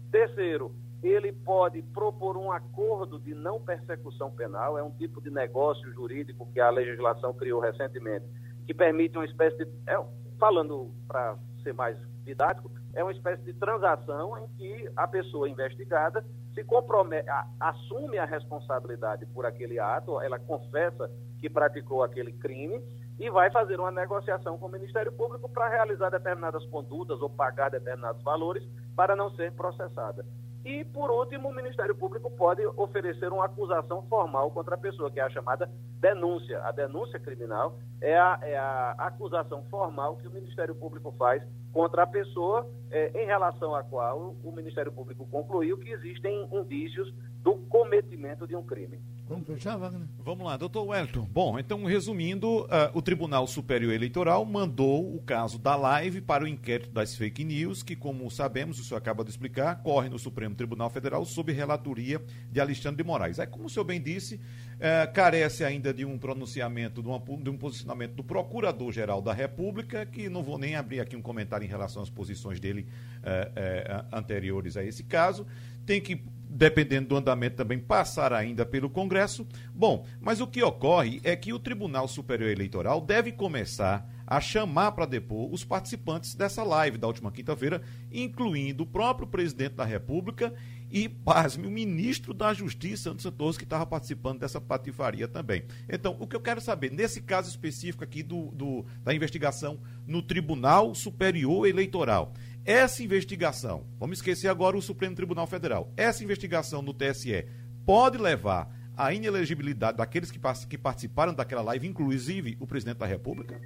[0.10, 5.91] Terceiro, ele pode propor um acordo de não persecução penal, é um tipo de negócio
[5.91, 8.26] jurídico que a legislação criou recentemente,
[8.65, 9.67] que permite uma espécie de.
[9.86, 10.02] É,
[10.39, 11.98] falando para ser mais
[12.32, 18.26] didático, é uma espécie de transação em que a pessoa investigada se compromete, assume a
[18.26, 22.82] responsabilidade por aquele ato, ela confessa que praticou aquele crime
[23.20, 27.70] e vai fazer uma negociação com o Ministério Público para realizar determinadas condutas ou pagar
[27.70, 28.63] determinados valores
[28.96, 30.26] para não ser processada.
[30.63, 35.20] E, por último, o Ministério Público pode oferecer uma acusação formal contra a pessoa, que
[35.20, 36.63] é a chamada denúncia.
[36.63, 42.03] A denúncia criminal é a, é a acusação formal que o Ministério Público faz contra
[42.03, 47.55] a pessoa, é, em relação à qual o Ministério Público concluiu que existem indícios do
[47.55, 48.99] cometimento de um crime.
[49.27, 50.07] Vamos fechar, Wagner?
[50.19, 51.25] Vamos lá, doutor Wellington.
[51.31, 56.47] Bom, então, resumindo, uh, o Tribunal Superior Eleitoral mandou o caso da live para o
[56.47, 60.53] inquérito das fake news, que, como sabemos, o senhor acaba de explicar, corre no Supremo
[60.53, 63.39] Tribunal Federal sob relatoria de Alexandre de Moraes.
[63.39, 67.49] Aí, como o senhor bem disse, uh, carece ainda de um pronunciamento, de, uma, de
[67.49, 71.69] um posicionamento do Procurador-Geral da República, que não vou nem abrir aqui um comentário em
[71.69, 72.86] relação às posições dele
[73.19, 75.47] uh, anteriores a esse caso.
[75.86, 76.21] Tem que
[76.52, 79.48] dependendo do andamento também, passar ainda pelo Congresso.
[79.74, 84.92] Bom, mas o que ocorre é que o Tribunal Superior Eleitoral deve começar a chamar
[84.92, 90.54] para depor os participantes dessa live da última quinta-feira, incluindo o próprio presidente da República
[90.92, 95.64] e, pasme, o ministro da Justiça, Santos Santos, que estava participando dessa patifaria também.
[95.90, 100.22] Então, o que eu quero saber, nesse caso específico aqui do, do da investigação no
[100.22, 102.34] Tribunal Superior Eleitoral,
[102.65, 107.45] essa investigação, vamos esquecer agora o Supremo Tribunal Federal, essa investigação no TSE
[107.86, 113.60] pode levar à inelegibilidade daqueles que, que participaram daquela live, inclusive o presidente da República?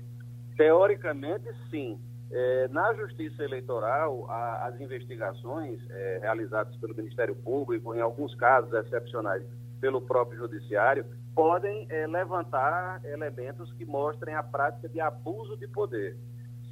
[0.56, 2.00] Teoricamente, sim.
[2.32, 8.74] É, na Justiça Eleitoral, a, as investigações é, realizadas pelo Ministério Público, em alguns casos
[8.74, 9.44] excepcionais
[9.80, 16.18] pelo próprio Judiciário, podem é, levantar elementos que mostrem a prática de abuso de poder.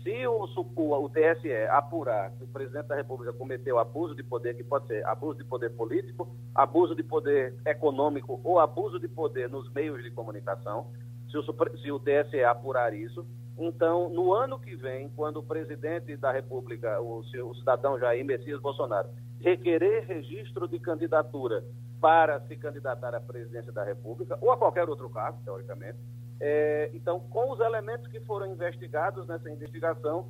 [0.03, 4.63] Se o, o, TSE apurar que o presidente da República cometeu abuso de poder, que
[4.63, 9.71] pode ser abuso de poder político, abuso de poder econômico ou abuso de poder nos
[9.71, 10.87] meios de comunicação,
[11.31, 11.43] se o,
[11.81, 13.25] se o TSE apurar isso,
[13.57, 18.59] Então, no ano que vem, quando o presidente da República, o, o cidadão Jair Messias
[18.59, 19.07] Bolsonaro,
[19.39, 21.63] requerer registro de candidatura
[22.01, 25.97] para se candidatar à presidência da República, ou a qualquer outro cargo, teoricamente,
[26.45, 30.27] é, então, com os elementos que foram investigados nessa investigação,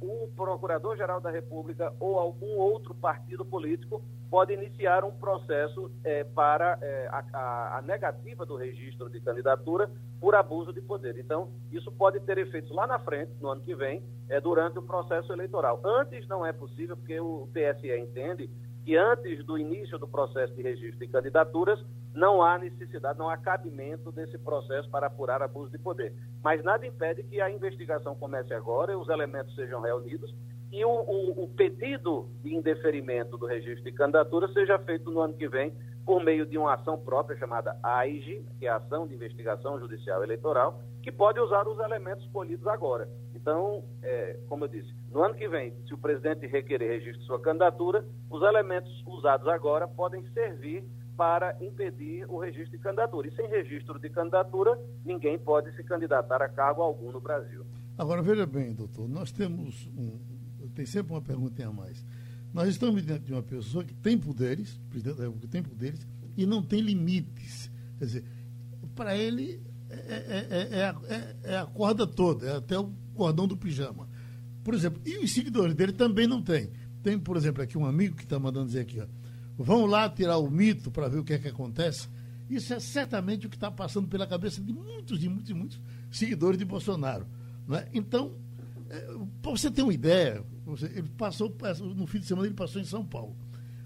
[0.00, 6.78] o Procurador-Geral da República ou algum outro partido político pode iniciar um processo é, para
[6.80, 11.18] é, a, a, negativa do registro de candidatura por abuso de poder.
[11.18, 14.82] Então, isso pode ter efeitos lá na frente, no ano que vem, é, durante o
[14.82, 15.78] processo eleitoral.
[15.84, 18.50] Antes não é possível, porque o TSE entende
[18.84, 21.84] que antes do início do processo de registro de candidaturas,
[22.16, 26.14] não há necessidade, não há cabimento desse processo para apurar abuso de poder.
[26.42, 30.34] Mas nada impede que a investigação comece agora e os elementos sejam reunidos
[30.72, 35.34] e o, o, o, pedido de indeferimento do registro de candidatura seja feito no ano
[35.34, 35.72] que vem
[36.04, 40.22] por meio de uma ação própria chamada AIGE, que é a Ação de Investigação Judicial
[40.22, 43.08] Eleitoral, que pode usar os elementos escolhidos agora.
[43.34, 47.26] Então, é, como eu disse, no ano que vem, se o presidente requerer registro de
[47.26, 50.84] sua candidatura, os elementos usados agora podem servir
[51.16, 53.28] para impedir o registro de candidatura.
[53.28, 57.64] E sem registro de candidatura, ninguém pode se candidatar a cargo algum no Brasil.
[57.96, 60.18] Agora, veja bem, doutor, nós temos um.
[60.74, 62.04] Tem sempre uma pergunta a mais.
[62.52, 66.06] Nós estamos diante de uma pessoa que tem poderes, presidente da República tem poderes,
[66.36, 67.70] e não tem limites.
[67.98, 68.24] Quer dizer,
[68.94, 74.08] para ele é, é, é, é, a corda toda, é até o cordão do pijama.
[74.62, 76.70] Por exemplo, e os seguidores dele também não tem.
[77.02, 79.06] Tem, por exemplo, aqui um amigo que está mandando dizer aqui, ó,
[79.56, 82.08] vão lá tirar o mito para ver o que é que acontece.
[82.48, 85.80] Isso é certamente o que está passando pela cabeça de muitos e muitos e muitos
[86.10, 87.26] seguidores de Bolsonaro.
[87.66, 87.88] Né?
[87.92, 88.34] Então,
[88.88, 89.00] é,
[89.42, 92.84] para você ter uma ideia, você, ele passou, no fim de semana ele passou em
[92.84, 93.36] São Paulo.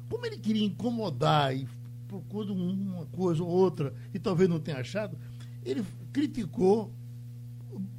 [0.09, 1.66] Como ele queria incomodar e
[2.07, 5.16] procurou uma coisa ou outra e talvez não tenha achado,
[5.64, 6.93] ele criticou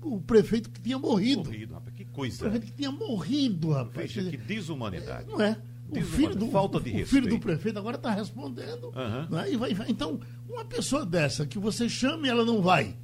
[0.01, 1.45] o, prefeito que tinha morrido.
[1.45, 2.35] Morrido, rapaz, que coisa.
[2.35, 4.13] O prefeito que tinha morrido, rapaz.
[4.13, 5.29] Veja, que desumanidade.
[5.29, 5.57] Não é?
[5.99, 7.09] O filho do, falta de o, respeito.
[7.09, 8.85] filho do prefeito agora está respondendo.
[8.95, 9.27] Uhum.
[9.29, 9.51] Né?
[9.51, 10.19] E vai, então,
[10.49, 12.95] uma pessoa dessa que você chama e ela não vai,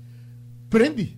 [0.70, 1.18] prende?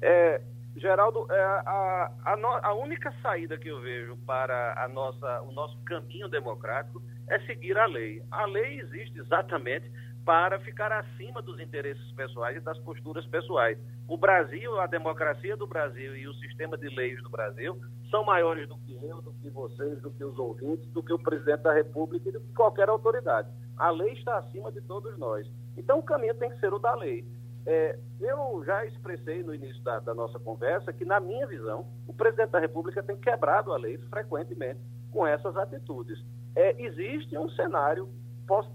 [0.00, 0.40] É,
[0.76, 5.52] Geraldo, é, a, a, no, a, única saída que eu vejo para a nossa, o
[5.52, 8.22] nosso caminho democrático é seguir a lei.
[8.30, 9.90] A lei existe exatamente
[10.24, 13.78] para ficar acima dos interesses pessoais e das posturas pessoais.
[14.06, 17.80] O Brasil, a democracia do Brasil e o sistema de leis do Brasil
[18.10, 21.18] são maiores do que eu, do que vocês, do que os ouvintes, do que o
[21.18, 23.48] presidente da República e do que qualquer autoridade.
[23.76, 25.46] A lei está acima de todos nós.
[25.76, 27.24] Então o caminho tem que ser o da lei.
[27.66, 32.14] É, eu já expressei no início da, da, nossa conversa que, na minha visão, o
[32.14, 34.80] presidente da República tem quebrado a lei frequentemente
[35.10, 36.24] com essas atitudes.
[36.56, 38.08] É, existe um cenário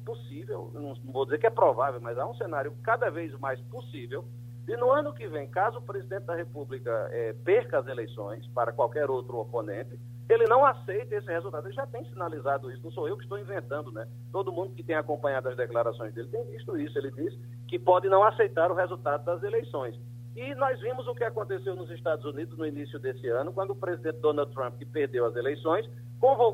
[0.05, 4.23] possível, não vou dizer que é provável, mas há um cenário cada vez mais possível
[4.65, 8.71] de no ano que vem, caso o presidente da República é, perca as eleições para
[8.71, 9.99] qualquer outro oponente,
[10.29, 11.67] ele não aceita esse resultado.
[11.67, 14.07] Ele já tem sinalizado isso, não sou eu que estou inventando, né?
[14.31, 16.97] Todo mundo que tem acompanhado as declarações dele tem visto isso.
[16.97, 17.37] Ele diz
[17.67, 19.99] que pode não aceitar o resultado das eleições.
[20.35, 23.75] E nós vimos o que aconteceu nos Estados Unidos no início desse ano, quando o
[23.75, 25.87] presidente Donald Trump, que perdeu as eleições,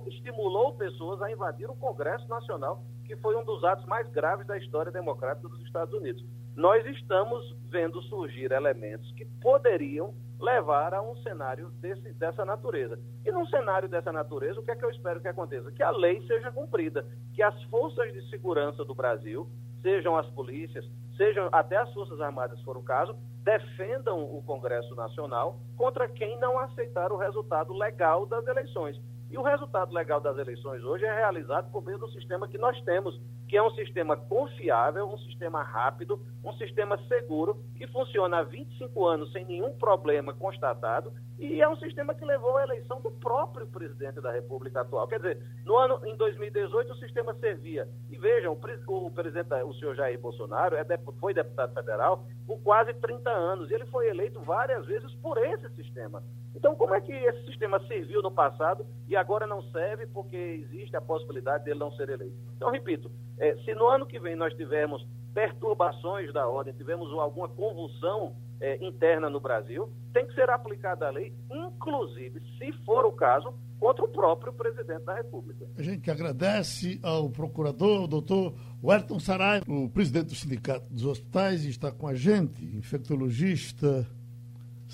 [0.07, 4.57] estimulou pessoas a invadir o Congresso Nacional, que foi um dos atos mais graves da
[4.57, 6.25] história democrática dos Estados Unidos.
[6.59, 12.99] Nós estamos vendo surgir elementos que poderiam levar a um cenário desse, dessa natureza.
[13.25, 15.71] E num cenário dessa natureza, o que é que eu espero que aconteça?
[15.71, 19.49] Que a lei seja cumprida, que as forças de segurança do Brasil,
[19.81, 20.85] sejam as polícias,
[21.15, 26.37] sejam até as Forças Armadas, se for o caso, defendam o Congresso Nacional contra quem
[26.41, 28.99] não aceitar o resultado legal das eleições.
[29.29, 32.81] E o resultado legal das eleições hoje é realizado por meio do sistema que nós
[32.81, 38.43] temos, que é um sistema confiável, um sistema rápido, um sistema seguro, que funciona há
[38.43, 43.11] 25 anos sem nenhum problema constatado, e é um sistema que levou à eleição do
[43.11, 45.07] próprio presidente da República atual.
[45.07, 47.87] Quer dizer, no ano em 2018 o sistema servia.
[48.09, 50.85] E vejam, o, o presidente, o senhor Jair Bolsonaro, é,
[51.19, 55.69] foi deputado federal por quase 30 anos, e ele foi eleito várias vezes por esse
[55.75, 56.23] sistema.
[56.55, 60.95] Então, como é que esse sistema serviu no passado e agora não serve porque existe
[60.95, 62.35] a possibilidade dele não ser eleito?
[62.55, 67.47] Então, repito, é, se no ano que vem nós tivermos perturbações da ordem, tivermos alguma
[67.47, 73.11] convulsão é, interna no Brasil, tem que ser aplicada a lei, inclusive, se for o
[73.11, 75.65] caso, contra o próprio presidente da República.
[75.77, 81.63] A gente agradece ao procurador, o doutor Wellington Sarai, o presidente do Sindicato dos Hospitais,
[81.63, 84.05] está com a gente, infectologista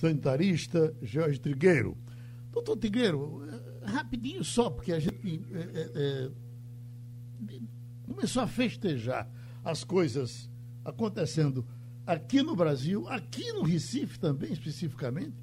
[0.06, 1.98] sanitarista Jorge Trigueiro.
[2.52, 6.32] Doutor Trigueiro, eh, rapidinho só, porque a gente é, é,
[8.04, 9.30] começou a festejar
[9.64, 10.50] as coisas
[10.84, 11.66] acontecendo
[12.06, 15.34] aqui no Brasil, aqui no Recife também, especificamente,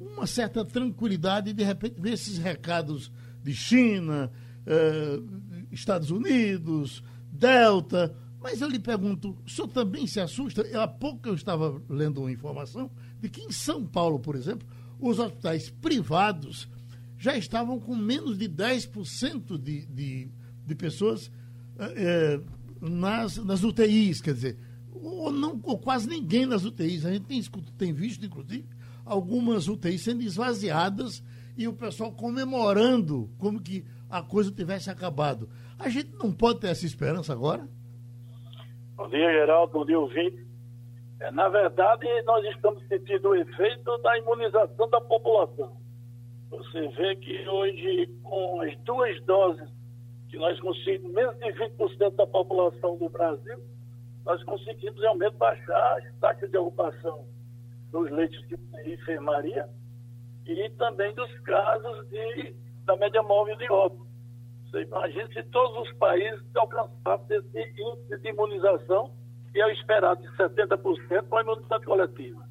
[0.00, 4.32] uma certa tranquilidade e de repente ver esses recados de China,
[4.66, 5.20] eh,
[5.70, 8.16] Estados Unidos, Delta.
[8.40, 10.64] Mas eu lhe pergunto, o senhor também se assusta?
[10.80, 12.90] Há pouco eu estava lendo uma informação
[13.20, 14.66] de que em São Paulo, por exemplo,
[15.00, 16.68] os hospitais privados
[17.18, 20.30] já estavam com menos de 10% de, de,
[20.66, 21.30] de pessoas
[21.78, 22.40] eh,
[22.80, 24.58] nas, nas UTIs, quer dizer,
[24.92, 27.04] ou, não, ou quase ninguém nas UTIs.
[27.04, 27.42] A gente tem,
[27.76, 28.66] tem visto, inclusive,
[29.04, 31.22] algumas UTIs sendo esvaziadas
[31.56, 35.48] e o pessoal comemorando como que a coisa tivesse acabado.
[35.78, 37.68] A gente não pode ter essa esperança agora?
[38.96, 39.72] Bom dia, Geraldo.
[39.72, 40.47] Bom dia, ouvinte.
[41.20, 45.76] É, na verdade, nós estamos sentindo o efeito da imunização da população.
[46.50, 49.68] Você vê que hoje, com as duas doses,
[50.28, 53.58] que nós conseguimos, menos de 20% da população do Brasil,
[54.24, 57.26] nós conseguimos realmente baixar as taxas de ocupação
[57.90, 58.56] dos leitos de
[58.92, 59.68] enfermaria
[60.46, 62.54] e também dos casos de,
[62.84, 64.06] da média móvel de óbito.
[64.70, 69.10] Você imagina se todos os países alcançassem esse índice de imunização,
[69.52, 72.44] que é o esperado de 70% com a imunidade coletiva.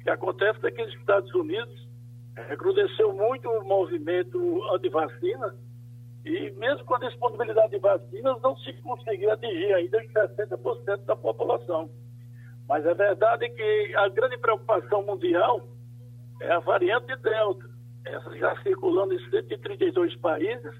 [0.00, 1.88] O que acontece é que nos Estados Unidos
[2.46, 5.54] recrudesceu muito o movimento anti-vacina
[6.24, 11.16] e mesmo com a disponibilidade de vacinas não se conseguiu atingir ainda os 60% da
[11.16, 11.90] população.
[12.68, 15.66] Mas a verdade é que a grande preocupação mundial
[16.40, 17.68] é a variante Delta.
[18.04, 20.74] Essa já circulando em 132 países,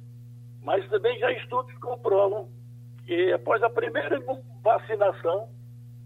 [0.62, 2.48] mas também já estudos comprovam
[3.08, 4.20] que após a primeira
[4.62, 5.48] vacinação,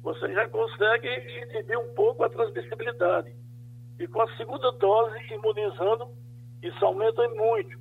[0.04, 1.08] você já consegue
[1.50, 3.34] inibir um pouco a transmissibilidade.
[3.98, 6.12] E com a segunda dose imunizando,
[6.62, 7.76] isso aumenta muito.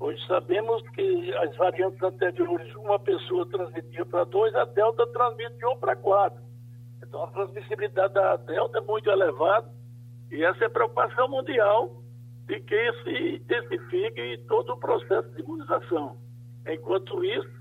[0.00, 5.66] Hoje sabemos que as variantes anteriores, uma pessoa transmitia para dois, a Delta transmite de
[5.66, 6.42] um para quatro.
[7.00, 9.70] Então, a transmissibilidade da Delta é muito elevada
[10.32, 12.02] e essa é a preocupação mundial
[12.48, 16.16] de que se intensifique todo o processo de imunização.
[16.66, 17.57] Enquanto isso,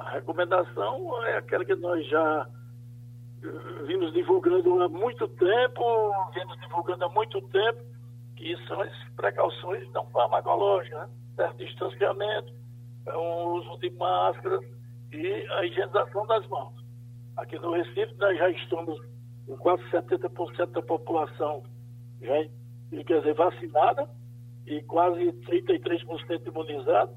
[0.00, 2.48] a recomendação é aquela que nós já
[3.42, 7.80] eh, vimos divulgando há muito tempo, vimos divulgando há muito tempo,
[8.34, 11.08] que são as precauções não farmacológicas, né?
[11.36, 12.52] certo distanciamento,
[13.06, 14.64] o uso de máscaras
[15.12, 16.74] e a higienização das mãos.
[17.36, 18.98] Aqui no Recife nós já estamos
[19.46, 21.62] com quase 70% da população
[22.22, 22.48] já,
[23.04, 24.08] quer dizer, vacinada
[24.66, 27.12] e quase 33% imunizada.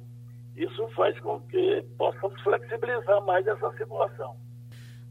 [0.56, 4.36] Isso faz com que possamos flexibilizar mais essa situação.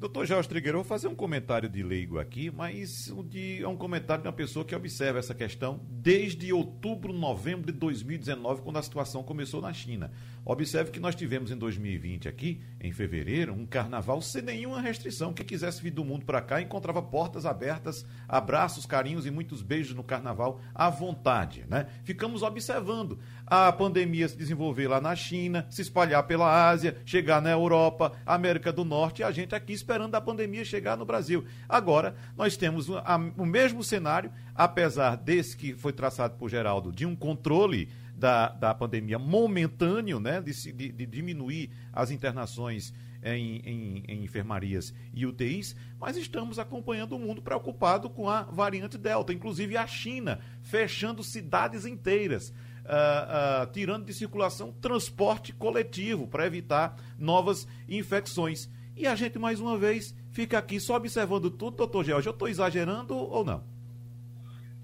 [0.03, 4.23] Doutor Jorge Trigueiro, vou fazer um comentário de leigo aqui, mas de, é um comentário
[4.23, 9.23] de uma pessoa que observa essa questão desde outubro, novembro de 2019, quando a situação
[9.23, 10.11] começou na China.
[10.45, 15.33] Observe que nós tivemos em 2020 aqui, em fevereiro, um carnaval sem nenhuma restrição.
[15.33, 19.95] Quem quisesse vir do mundo para cá encontrava portas abertas, abraços, carinhos e muitos beijos
[19.95, 21.87] no carnaval à vontade, né?
[22.03, 27.51] Ficamos observando a pandemia se desenvolver lá na China, se espalhar pela Ásia, chegar na
[27.51, 31.45] Europa, América do Norte, e a gente aqui esperando a pandemia chegar no Brasil.
[31.69, 37.15] Agora, nós temos o mesmo cenário, apesar desse que foi traçado por Geraldo, de um
[37.15, 37.89] controle
[38.23, 44.95] da, da pandemia momentâneo, né, de, de, de diminuir as internações em, em, em, enfermarias
[45.13, 50.39] e UTIs, mas estamos acompanhando o mundo preocupado com a variante Delta, inclusive a China
[50.63, 58.71] fechando cidades inteiras, uh, uh, tirando de circulação transporte coletivo para evitar novas infecções.
[58.97, 62.29] E a gente, mais uma vez, fica aqui só observando tudo, doutor George.
[62.29, 63.72] Eu estou exagerando ou não?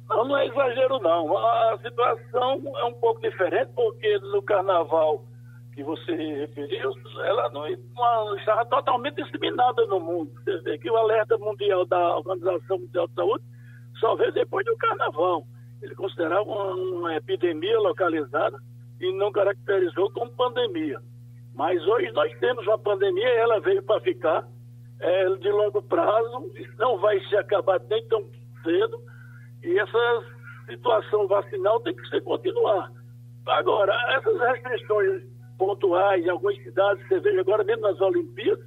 [0.09, 1.37] Não, não é exagero, não.
[1.37, 5.25] A situação é um pouco diferente, porque no carnaval
[5.75, 6.93] que você referiu,
[7.25, 10.33] ela não, não estava totalmente disseminada no mundo.
[10.43, 13.45] Você vê que o alerta mundial da Organização Mundial de Saúde
[14.01, 15.45] só veio depois do carnaval.
[15.83, 18.59] Ele considerava uma, uma epidemia localizada
[19.01, 21.01] e não caracterizou como pandemia.
[21.55, 24.49] Mas hoje nós temos uma pandemia e ela veio para ficar
[25.01, 28.25] é, de longo prazo, não vai se acabar nem tão
[28.65, 29.01] cedo
[29.63, 30.25] e essa
[30.69, 32.93] situação vacinal tem que ser continuar.
[33.47, 35.23] Agora, essas restrições
[35.57, 38.65] pontuais em algumas cidades, você veja agora mesmo nas Olimpíadas,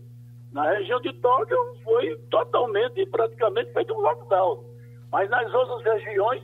[0.51, 4.63] na região de Tóquio foi totalmente, praticamente feito um lockdown.
[5.11, 6.43] Mas nas outras regiões,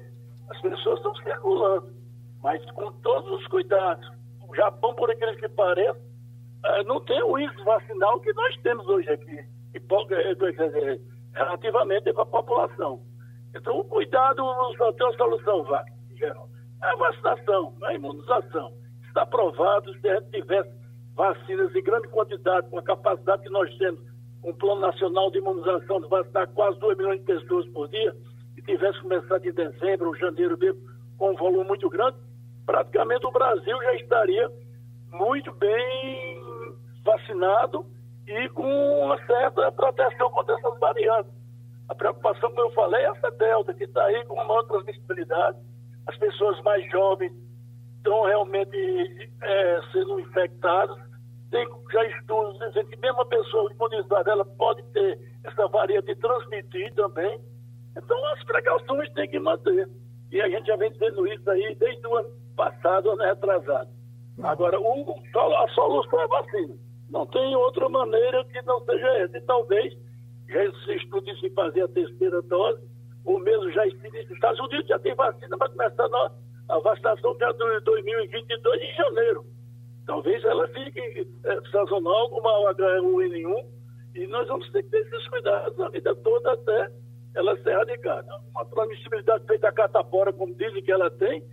[0.50, 1.90] as pessoas estão circulando.
[2.42, 4.10] Mas com todos os cuidados.
[4.48, 6.00] O Japão, por aquilo que pareça,
[6.64, 9.40] eh, não tem o índice vacinal que nós temos hoje aqui,
[9.74, 11.00] eh,
[11.34, 13.02] relativamente para a população.
[13.58, 14.44] Então, o cuidado
[14.78, 15.66] só tem uma solução,
[16.16, 16.48] geral.
[16.84, 18.72] É a vacinação, é a imunização.
[19.08, 20.70] Está provado, se a gente tivesse
[21.16, 24.00] vacinas em grande quantidade, com a capacidade que nós temos
[24.44, 28.16] um plano nacional de imunização de vacinar quase 2 milhões de pessoas por dia,
[28.56, 30.80] e tivesse começado em dezembro ou janeiro mesmo,
[31.18, 32.18] com um volume muito grande,
[32.66, 34.52] praticamente o Brasil já estaria
[35.12, 36.44] muito bem
[37.04, 37.86] vacinado
[38.28, 38.64] e com
[39.04, 41.37] uma certa proteção contra essas variantes.
[41.90, 45.58] A preocupação, como eu falei, é essa delta, que está aí com maior transmissibilidade.
[46.06, 47.32] As pessoas mais jovens
[47.98, 50.98] estão realmente é, sendo infectadas.
[51.50, 56.94] Tem já estudos dizendo que mesmo a pessoa imunizada, ela pode ter essa variante transmitir
[56.94, 57.40] também.
[57.96, 59.90] Então, as precauções tem que manter.
[60.32, 63.90] E a gente já vem dizendo isso aí desde o ano passado, ano retrasado.
[64.44, 65.16] Agora, o,
[65.64, 66.76] a solução é vacina.
[67.10, 69.38] Não tem outra maneira que não seja essa.
[69.38, 69.98] E talvez
[70.50, 72.82] já se estude se fazer a terceira dose,
[73.26, 76.08] ou mesmo já se Estados Unidos já tem vacina para começar
[76.70, 79.46] a, vacinação já de 2022 em janeiro.
[80.06, 83.66] Talvez ela fique é, sazonal como a H1N1
[84.16, 86.92] e nós vamos ter que ter esses cuidados a vida toda até
[87.36, 88.28] ela ser radicada.
[88.52, 91.44] Uma transmissibilidade feita a catapora, como dizem que ela tem,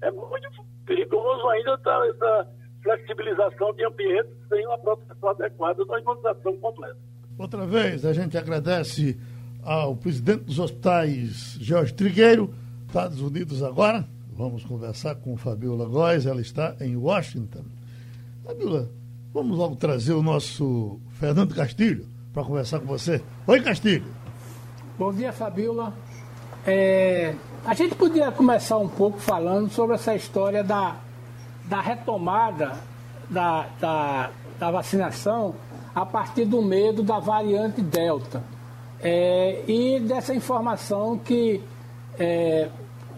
[0.00, 2.48] é muito perigoso ainda tá, essa
[2.82, 6.98] flexibilização de ambiente sem uma proteção adequada da imunização completa.
[7.36, 9.18] Outra vez, a gente agradece
[9.60, 12.54] ao presidente dos hospitais, Jorge Trigueiro,
[12.86, 14.06] Estados Unidos agora.
[14.36, 17.64] Vamos conversar com Fabiola Góes, ela está em Washington.
[18.44, 18.88] Fabiola,
[19.32, 23.20] vamos logo trazer o nosso Fernando Castilho para conversar com você.
[23.48, 24.06] Oi, Castilho.
[24.96, 25.92] Bom dia, Fabiola.
[26.64, 30.98] É, a gente podia começar um pouco falando sobre essa história da,
[31.64, 32.76] da retomada
[33.28, 35.56] da, da, da vacinação
[35.94, 38.42] a partir do medo da variante Delta.
[39.00, 41.62] É, e dessa informação que
[42.18, 42.68] é,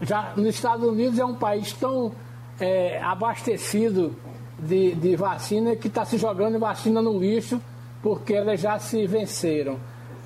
[0.03, 2.13] já nos Estados Unidos é um país tão
[2.61, 4.15] é, abastecido
[4.59, 7.61] de, de vacina que está se jogando vacina no lixo
[8.03, 9.79] porque elas já se venceram.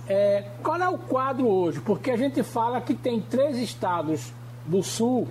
[0.08, 1.80] É, qual é o quadro hoje?
[1.80, 4.32] Porque a gente fala que tem três estados
[4.66, 5.28] do sul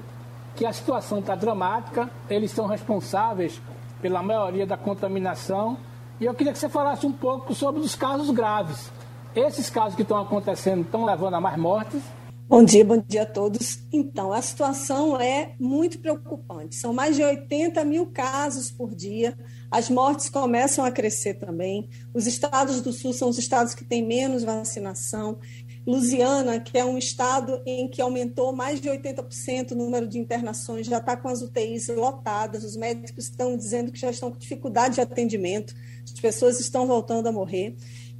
[0.56, 3.62] que a situação está dramática, eles são responsáveis
[4.02, 5.78] pela maioria da contaminação
[6.20, 8.92] e eu queria que você falasse um pouco sobre os casos graves.
[9.36, 12.02] Esses casos que estão acontecendo estão levando a mais mortes?
[12.50, 13.78] Bom dia, bom dia a todos.
[13.94, 16.76] Então, a situação é muito preocupante.
[16.76, 19.38] São mais de 80 mil casos por dia.
[19.70, 21.88] As mortes começam a crescer também.
[22.12, 25.38] Os estados do Sul são os estados que têm menos vacinação.
[25.86, 30.86] Lusiana, que é um estado em que aumentou mais de 80% o número de internações,
[30.86, 34.96] já está com as UTIs lotadas, os médicos estão dizendo que já estão com dificuldade
[34.96, 35.74] de atendimento,
[36.04, 37.76] as pessoas estão voltando a morrer.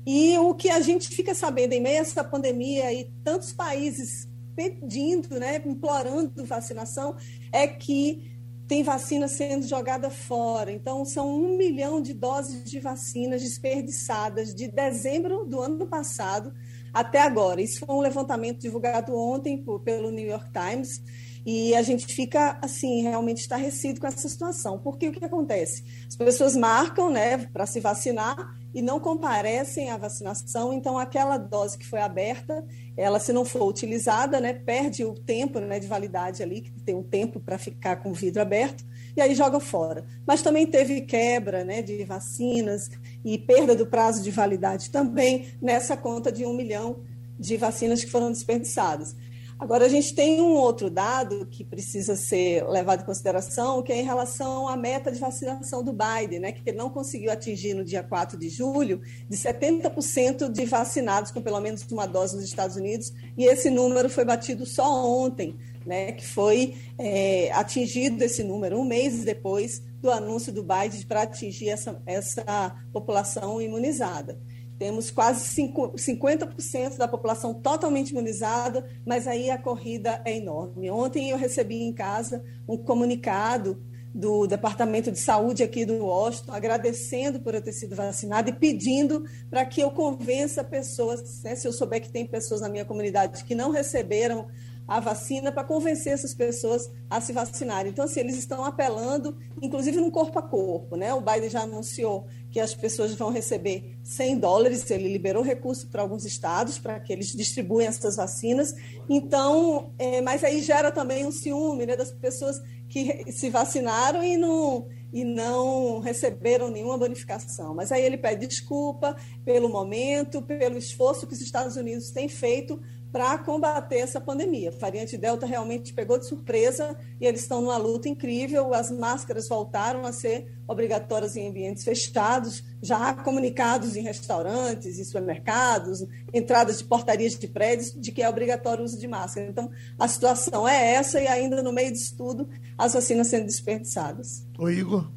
[0.06, 4.28] E o que a gente fica sabendo em meio a essa pandemia e tantos países
[4.56, 7.16] pedindo, né, implorando vacinação,
[7.52, 8.30] é que
[8.68, 10.72] tem vacina sendo jogada fora.
[10.72, 16.54] Então, são um milhão de doses de vacinas desperdiçadas de dezembro do ano passado
[16.94, 17.62] até agora.
[17.62, 21.02] Isso foi um levantamento divulgado ontem por, pelo New York Times
[21.46, 24.78] e a gente fica assim realmente estarrecido com essa situação.
[24.78, 25.84] Porque o que acontece?
[26.08, 31.76] As pessoas marcam, né, para se vacinar e não comparecem à vacinação, então aquela dose
[31.76, 32.64] que foi aberta,
[32.96, 36.94] ela se não for utilizada, né, perde o tempo, né, de validade ali, que tem
[36.94, 38.86] um tempo para ficar com o vidro aberto,
[39.20, 40.06] e aí joga fora.
[40.26, 42.90] Mas também teve quebra, né, de vacinas
[43.24, 47.02] e perda do prazo de validade também nessa conta de um milhão
[47.38, 49.16] de vacinas que foram desperdiçadas.
[49.60, 54.00] Agora, a gente tem um outro dado que precisa ser levado em consideração, que é
[54.00, 57.84] em relação à meta de vacinação do Biden, né, que ele não conseguiu atingir no
[57.84, 62.78] dia 4 de julho, de 70% de vacinados com pelo menos uma dose nos Estados
[62.78, 68.80] Unidos, e esse número foi batido só ontem, né, que foi é, atingido esse número
[68.80, 74.40] um mês depois do anúncio do Biden para atingir essa, essa população imunizada.
[74.78, 80.90] Temos quase 50% da população totalmente imunizada, mas aí a corrida é enorme.
[80.90, 87.40] Ontem eu recebi em casa um comunicado do Departamento de Saúde aqui do Washington, agradecendo
[87.42, 91.74] por eu ter sido vacinada e pedindo para que eu convença pessoas, né, se eu
[91.74, 94.48] souber que tem pessoas na minha comunidade que não receberam
[94.90, 97.92] a vacina para convencer essas pessoas a se vacinarem.
[97.92, 101.14] Então, assim, eles estão apelando, inclusive no corpo a corpo, né?
[101.14, 106.02] O Biden já anunciou que as pessoas vão receber 100 dólares, ele liberou recurso para
[106.02, 108.74] alguns estados para que eles distribuem essas vacinas.
[109.08, 112.60] Então, é, mas aí gera também um ciúme né, das pessoas
[112.90, 117.74] que se vacinaram e não e não receberam nenhuma bonificação.
[117.74, 122.80] Mas aí ele pede desculpa pelo momento, pelo esforço que os Estados Unidos têm feito
[123.12, 124.70] para combater essa pandemia.
[124.70, 128.74] A variante Delta realmente pegou de surpresa e eles estão numa luta incrível.
[128.74, 135.04] As máscaras voltaram a ser obrigatórias em ambientes fechados, já há comunicados em restaurantes, em
[135.04, 139.48] supermercados, entradas de portarias de prédios, de que é obrigatório o uso de máscara.
[139.48, 142.48] Então, a situação é essa e ainda no meio disso tudo,
[142.78, 144.46] as vacinas sendo desperdiçadas.
[144.60, 145.10] Oi, Igor.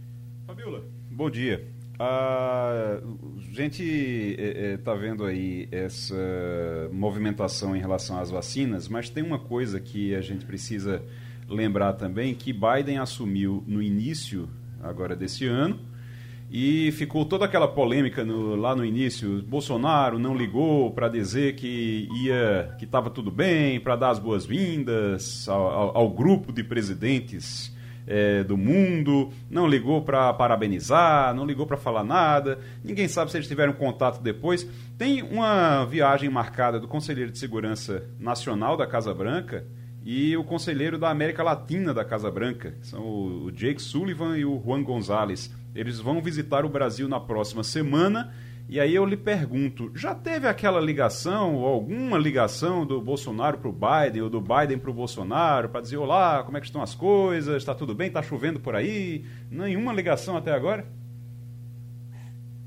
[0.47, 1.82] Fabiola, bom dia.
[2.05, 2.99] A
[3.53, 6.17] gente está vendo aí essa
[6.91, 11.01] movimentação em relação às vacinas, mas tem uma coisa que a gente precisa
[11.49, 14.49] lembrar também, que Biden assumiu no início
[14.83, 15.79] agora desse ano
[16.51, 19.41] e ficou toda aquela polêmica no, lá no início.
[19.43, 25.49] Bolsonaro não ligou para dizer que ia que estava tudo bem, para dar as boas-vindas
[25.49, 27.72] ao, ao, ao grupo de presidentes
[28.07, 33.37] é, do mundo, não ligou para parabenizar, não ligou para falar nada, ninguém sabe se
[33.37, 34.69] eles tiveram contato depois.
[34.99, 39.67] Tem uma viagem marcada do Conselheiro de Segurança Nacional da Casa Branca
[40.05, 44.61] e o Conselheiro da América Latina da Casa Branca, são o Jake Sullivan e o
[44.65, 45.51] Juan Gonzalez.
[45.75, 48.33] Eles vão visitar o Brasil na próxima semana
[48.69, 53.69] e aí eu lhe pergunto, já teve aquela ligação, ou alguma ligação do Bolsonaro para
[53.69, 56.81] o Biden, ou do Biden para o Bolsonaro, para dizer, olá, como é que estão
[56.81, 59.25] as coisas, está tudo bem, está chovendo por aí?
[59.51, 60.87] Nenhuma ligação até agora?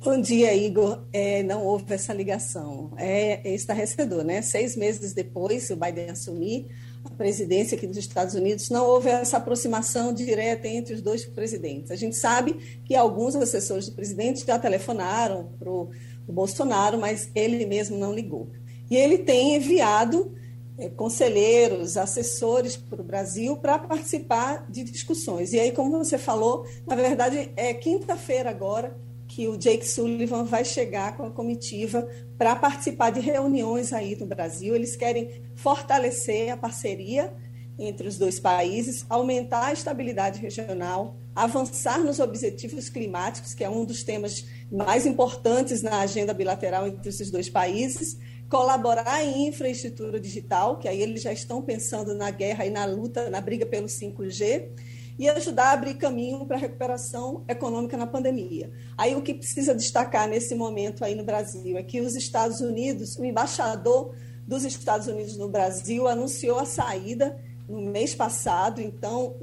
[0.03, 1.03] Bom dia, Igor.
[1.11, 2.93] É, não houve essa ligação.
[2.95, 4.43] É, é estarrecedor, né?
[4.43, 6.67] Seis meses depois, o Biden assumir
[7.11, 11.91] presidência aqui dos Estados Unidos, não houve essa aproximação direta entre os dois presidentes.
[11.91, 15.89] A gente sabe que alguns assessores do presidente já telefonaram para o
[16.27, 18.49] Bolsonaro, mas ele mesmo não ligou.
[18.89, 20.35] E ele tem enviado
[20.77, 25.53] é, conselheiros, assessores para o Brasil para participar de discussões.
[25.53, 29.04] E aí, como você falou, na verdade, é quinta-feira agora
[29.35, 32.07] que o Jake Sullivan vai chegar com a comitiva
[32.37, 34.73] para participar de reuniões aí no Brasil.
[34.73, 37.33] Eles querem fortalecer a parceria
[37.77, 43.83] entre os dois países, aumentar a estabilidade regional, avançar nos objetivos climáticos, que é um
[43.83, 48.17] dos temas mais importantes na agenda bilateral entre esses dois países,
[48.49, 53.29] colaborar em infraestrutura digital, que aí eles já estão pensando na guerra e na luta,
[53.29, 54.69] na briga pelo 5G,
[55.17, 58.71] e ajudar a abrir caminho para a recuperação econômica na pandemia.
[58.97, 63.15] Aí o que precisa destacar nesse momento aí no Brasil é que os Estados Unidos,
[63.17, 64.13] o embaixador
[64.47, 67.35] dos Estados Unidos no Brasil anunciou a saída
[67.67, 69.35] no mês passado, então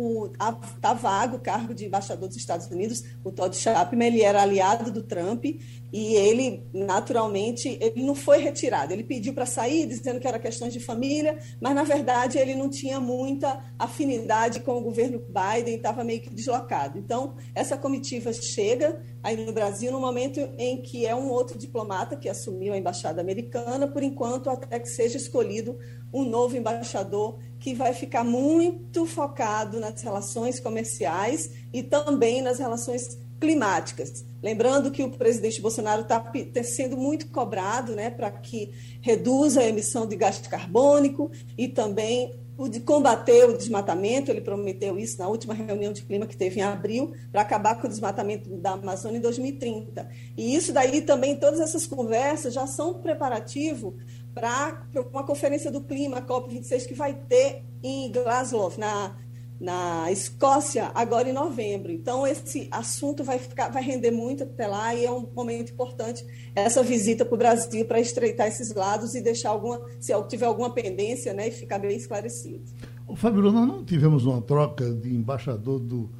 [0.76, 4.92] está vago o cargo de embaixador dos Estados Unidos, o Todd Chapman, ele era aliado
[4.92, 5.44] do Trump
[5.92, 8.92] e ele, naturalmente, ele não foi retirado.
[8.92, 12.70] Ele pediu para sair, dizendo que era questões de família, mas, na verdade, ele não
[12.70, 16.98] tinha muita afinidade com o governo Biden, estava meio que deslocado.
[16.98, 22.16] Então, essa comitiva chega aí no Brasil no momento em que é um outro diplomata
[22.16, 25.78] que assumiu a embaixada americana, por enquanto, até que seja escolhido
[26.12, 33.18] um novo embaixador que vai ficar muito focado nas relações comerciais e também nas relações
[33.42, 34.24] climáticas.
[34.40, 38.70] Lembrando que o presidente Bolsonaro está tá sendo muito cobrado né, para que
[39.00, 41.28] reduza a emissão de gás carbônico
[41.58, 44.30] e também o de combater o desmatamento.
[44.30, 47.88] Ele prometeu isso na última reunião de clima que teve em abril, para acabar com
[47.88, 50.08] o desmatamento da Amazônia em 2030.
[50.36, 53.96] E isso daí também, todas essas conversas já são preparativo
[54.32, 59.16] para uma conferência do clima, a COP26, que vai ter em Glasgow, na
[59.62, 61.92] na Escócia agora em novembro.
[61.92, 66.26] Então esse assunto vai ficar, vai render muito até lá e é um momento importante
[66.52, 70.70] essa visita para o Brasil para estreitar esses lados e deixar alguma, se tiver alguma
[70.70, 72.64] pendência, né, e ficar bem esclarecido.
[73.06, 76.10] O Fábio, nós não tivemos uma troca de embaixador do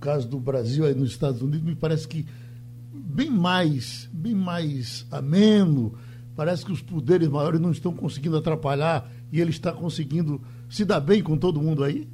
[0.00, 2.26] caso do Brasil aí nos Estados Unidos, me parece que
[2.90, 5.94] bem mais, bem mais ameno.
[6.34, 11.00] Parece que os poderes maiores não estão conseguindo atrapalhar e ele está conseguindo se dar
[11.00, 12.08] bem com todo mundo aí?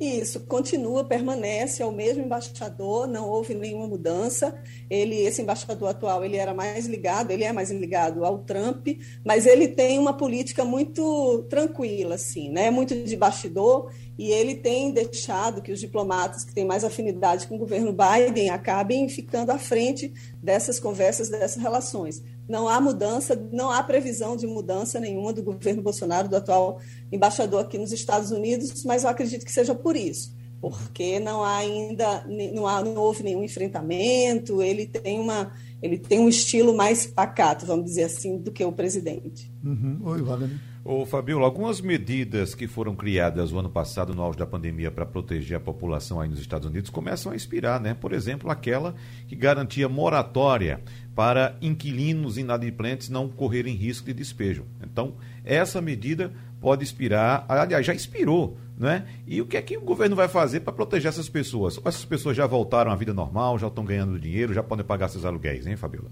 [0.00, 4.58] Isso, continua, permanece, é o mesmo embaixador, não houve nenhuma mudança.
[4.88, 8.88] Ele, esse embaixador atual, ele era mais ligado, ele é mais ligado ao Trump,
[9.22, 12.70] mas ele tem uma política muito tranquila, assim, né?
[12.70, 17.56] Muito de bastidor, e ele tem deixado que os diplomatas que têm mais afinidade com
[17.56, 23.70] o governo Biden acabem ficando à frente dessas conversas, dessas relações não há mudança, não
[23.70, 26.80] há previsão de mudança nenhuma do governo Bolsonaro, do atual
[27.12, 31.58] embaixador aqui nos Estados Unidos, mas eu acredito que seja por isso, porque não há
[31.58, 37.06] ainda, não, há, não houve nenhum enfrentamento, ele tem, uma, ele tem um estilo mais
[37.06, 39.50] pacato, vamos dizer assim, do que o presidente.
[39.64, 40.00] Uhum.
[40.02, 40.70] Oi, Wagner.
[40.82, 45.04] Ô, Fabiola, algumas medidas que foram criadas o ano passado, no auge da pandemia, para
[45.04, 47.92] proteger a população aí nos Estados Unidos, começam a inspirar, né?
[47.92, 48.94] Por exemplo, aquela
[49.28, 50.82] que garantia moratória
[51.14, 54.64] para inquilinos inadimplentes não correrem risco de despejo.
[54.82, 59.06] Então, essa medida pode inspirar, aliás, já inspirou, né?
[59.26, 61.78] E o que é que o governo vai fazer para proteger essas pessoas?
[61.84, 65.24] Essas pessoas já voltaram à vida normal, já estão ganhando dinheiro, já podem pagar seus
[65.24, 66.10] aluguéis, hein, Fabiola?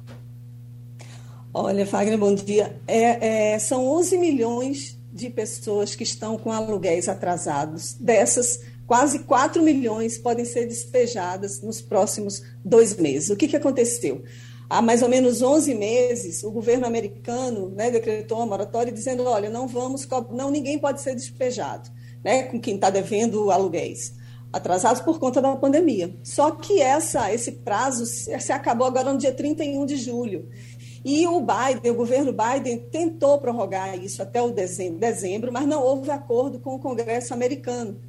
[1.52, 2.78] Olha, Fagner, bom dia.
[2.86, 7.94] É, é, são 11 milhões de pessoas que estão com aluguéis atrasados.
[7.94, 13.30] Dessas, quase 4 milhões podem ser despejadas nos próximos dois meses.
[13.30, 14.22] O que, que aconteceu?
[14.70, 19.48] Há mais ou menos 11 meses, o governo americano né, decretou uma moratória dizendo: olha,
[19.48, 21.90] não vamos, não ninguém pode ser despejado,
[22.22, 24.14] né, com quem está devendo aluguéis
[24.52, 26.14] atrasados por conta da pandemia.
[26.22, 30.48] Só que essa, esse prazo se acabou agora no dia 31 de julho.
[31.04, 36.10] E o Biden, o governo Biden, tentou prorrogar isso até o dezembro, mas não houve
[36.10, 38.00] acordo com o Congresso americano.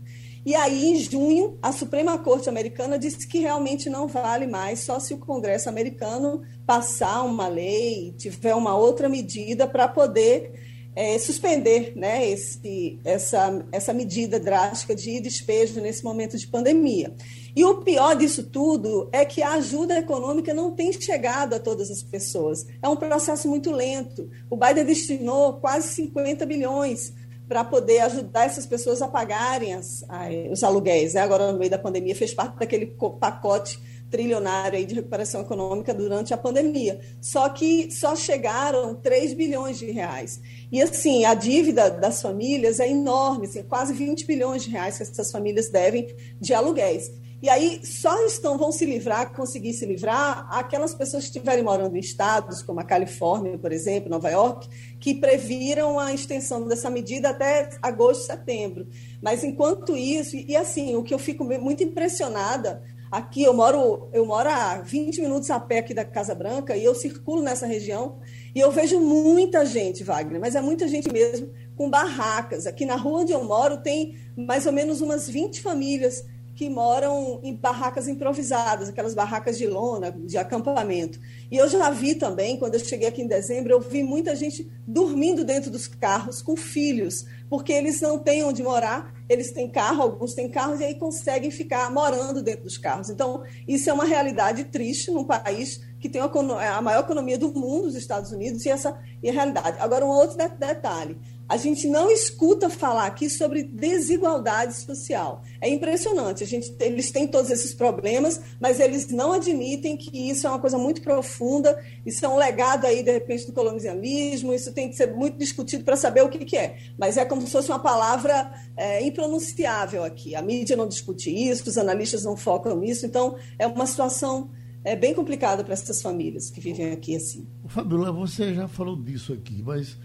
[0.46, 5.00] E aí, em junho, a Suprema Corte Americana disse que realmente não vale mais só
[5.00, 10.52] se o Congresso americano passar uma lei, tiver uma outra medida para poder
[10.96, 17.14] é, suspender né, esse, essa, essa medida drástica de despejo nesse momento de pandemia.
[17.56, 21.90] E o pior disso tudo é que a ajuda econômica não tem chegado a todas
[21.92, 22.66] as pessoas.
[22.82, 24.30] É um processo muito lento.
[24.50, 27.14] O Biden destinou quase 50 bilhões
[27.50, 30.06] para poder ajudar essas pessoas a pagarem as,
[30.52, 31.16] os aluguéis.
[31.16, 31.22] Né?
[31.22, 32.86] Agora, no meio da pandemia, fez parte daquele
[33.20, 37.00] pacote trilionário aí de recuperação econômica durante a pandemia.
[37.20, 40.40] Só que só chegaram 3 bilhões de reais.
[40.72, 45.04] E assim, a dívida das famílias é enorme, assim, quase 20 bilhões de reais que
[45.04, 46.08] essas famílias devem
[46.40, 47.12] de aluguéis.
[47.42, 51.96] E aí só estão vão se livrar, conseguir se livrar, aquelas pessoas que estiverem morando
[51.96, 54.68] em estados como a Califórnia, por exemplo, Nova York,
[55.00, 58.88] que previram a extensão dessa medida até agosto, setembro.
[59.22, 64.26] Mas enquanto isso, e assim, o que eu fico muito impressionada, aqui eu moro, eu
[64.26, 68.20] moro a 20 minutos a pé aqui da Casa Branca e eu circulo nessa região
[68.54, 72.68] e eu vejo muita gente, Wagner, mas é muita gente mesmo com barracas.
[72.68, 76.26] Aqui na rua onde eu moro tem mais ou menos umas 20 famílias
[76.60, 81.18] que moram em barracas improvisadas, aquelas barracas de lona, de acampamento.
[81.50, 84.70] E eu já vi também, quando eu cheguei aqui em dezembro, eu vi muita gente
[84.86, 90.02] dormindo dentro dos carros com filhos, porque eles não têm onde morar, eles têm carro,
[90.02, 93.10] alguns têm carros, e aí conseguem ficar morando dentro dos carros.
[93.10, 97.88] Então, isso é uma realidade triste num país que tem a maior economia do mundo,
[97.88, 99.78] os Estados Unidos, e essa é a realidade.
[99.80, 101.18] Agora, um outro detalhe.
[101.50, 105.42] A gente não escuta falar aqui sobre desigualdade social.
[105.60, 106.44] É impressionante.
[106.44, 110.60] A gente, eles têm todos esses problemas, mas eles não admitem que isso é uma
[110.60, 111.84] coisa muito profunda.
[112.06, 114.54] Isso é um legado aí, de repente, do colonialismo.
[114.54, 116.78] Isso tem que ser muito discutido para saber o que, que, é.
[117.00, 120.36] Mas é como se fosse uma palavra é, impronunciável aqui.
[120.36, 123.08] A mídia não discute isso, os analistas não focam nisso.
[123.08, 124.52] Então, é uma situação
[124.84, 127.48] é bem complicada para essas famílias que vivem aqui assim.
[127.68, 129.98] Fabiola, você já falou disso aqui, mas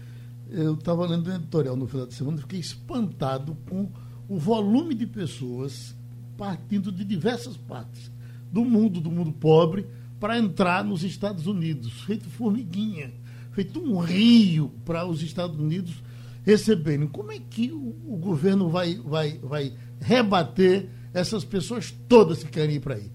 [0.49, 3.89] eu estava lendo um editorial no final de semana e fiquei espantado com
[4.27, 5.95] o volume de pessoas
[6.37, 8.11] partindo de diversas partes
[8.51, 9.87] do mundo, do mundo pobre,
[10.19, 13.13] para entrar nos Estados Unidos, feito formiguinha,
[13.51, 16.03] feito um rio para os Estados Unidos
[16.43, 17.07] receberem.
[17.07, 22.75] Como é que o, o governo vai, vai, vai rebater essas pessoas todas que querem
[22.75, 23.11] ir para aí?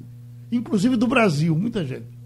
[0.50, 2.20] Inclusive do Brasil, muita gente.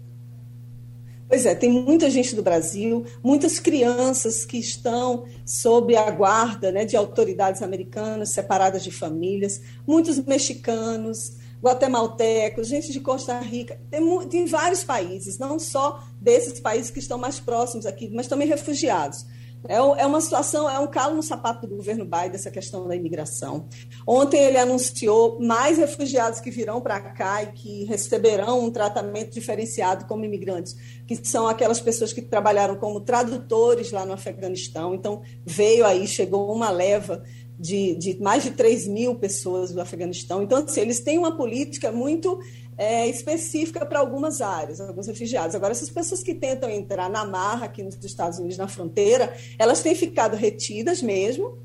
[1.27, 6.85] Pois é, tem muita gente do Brasil, muitas crianças que estão sob a guarda né,
[6.85, 14.45] de autoridades americanas, separadas de famílias, muitos mexicanos, guatemaltecos, gente de Costa Rica, tem, tem
[14.45, 19.25] vários países, não só desses países que estão mais próximos aqui, mas também refugiados.
[19.67, 22.95] É, é uma situação, é um calo no sapato do governo Biden, essa questão da
[22.95, 23.67] imigração.
[24.05, 30.05] Ontem ele anunciou mais refugiados que virão para cá e que receberão um tratamento diferenciado
[30.05, 30.75] como imigrantes,
[31.07, 34.93] que são aquelas pessoas que trabalharam como tradutores lá no Afeganistão.
[34.93, 37.23] Então, veio aí, chegou uma leva
[37.65, 40.43] de, de mais de 3 mil pessoas do Afeganistão.
[40.43, 42.39] Então, assim, eles têm uma política muito
[42.77, 45.55] é, específica para algumas áreas, alguns refugiados.
[45.55, 49.81] Agora, essas pessoas que tentam entrar na marra aqui nos Estados Unidos, na fronteira, elas
[49.81, 51.57] têm ficado retidas mesmo,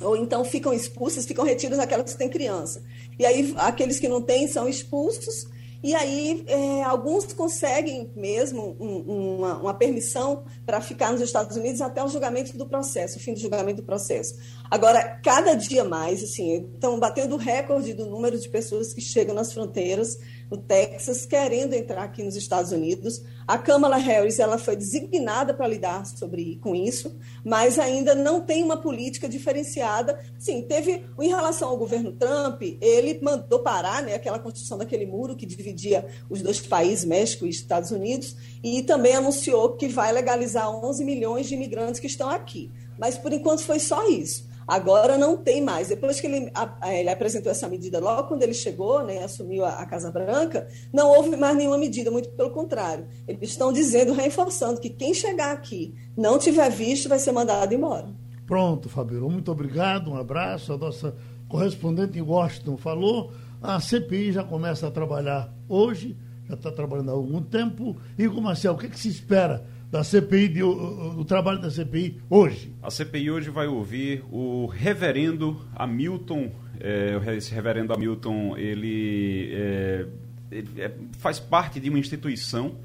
[0.00, 2.82] ou então ficam expulsas, ficam retidas aquelas que têm criança.
[3.18, 5.46] E aí, aqueles que não têm são expulsos
[5.82, 11.80] e aí, é, alguns conseguem mesmo um, uma, uma, permissão para ficar nos Estados Unidos
[11.80, 14.34] até o julgamento do processo, o fim do julgamento do processo.
[14.70, 19.34] Agora, cada dia mais, assim, estão batendo o recorde do número de pessoas que chegam
[19.34, 20.18] nas fronteiras
[20.50, 23.22] no Texas, querendo entrar aqui nos Estados Unidos.
[23.46, 28.64] A Kamala Harris ela foi designada para lidar sobre, com isso, mas ainda não tem
[28.64, 30.18] uma política diferenciada.
[30.38, 35.36] Sim, teve, em relação ao governo Trump, ele mandou parar né, aquela construção daquele muro
[35.36, 40.68] que dividia os dois países, México e Estados Unidos, e também anunciou que vai legalizar
[40.68, 42.70] 11 milhões de imigrantes que estão aqui.
[42.98, 44.49] Mas, por enquanto, foi só isso.
[44.66, 45.88] Agora não tem mais.
[45.88, 46.50] Depois que ele,
[46.86, 51.36] ele apresentou essa medida, logo quando ele chegou, né, assumiu a, Casa Branca, não houve
[51.36, 53.06] mais nenhuma medida, muito pelo contrário.
[53.26, 58.08] Eles estão dizendo, reforçando, que quem chegar aqui não tiver visto vai ser mandado embora.
[58.46, 59.28] Pronto, Fabíola.
[59.28, 60.72] Muito obrigado, um abraço.
[60.72, 61.14] A nossa
[61.48, 63.32] correspondente em Washington falou.
[63.62, 66.16] A CPI já começa a trabalhar hoje,
[66.48, 67.96] já está trabalhando há algum tempo.
[68.18, 72.22] E, Marcel, o que, que se espera da CPI, de, o, o, trabalho da CPI
[72.30, 72.72] hoje?
[72.80, 76.52] A CPI hoje vai ouvir o reverendo Hamilton.
[76.78, 80.06] É, esse reverendo Hamilton, ele, é,
[80.50, 82.76] ele é, faz parte de uma instituição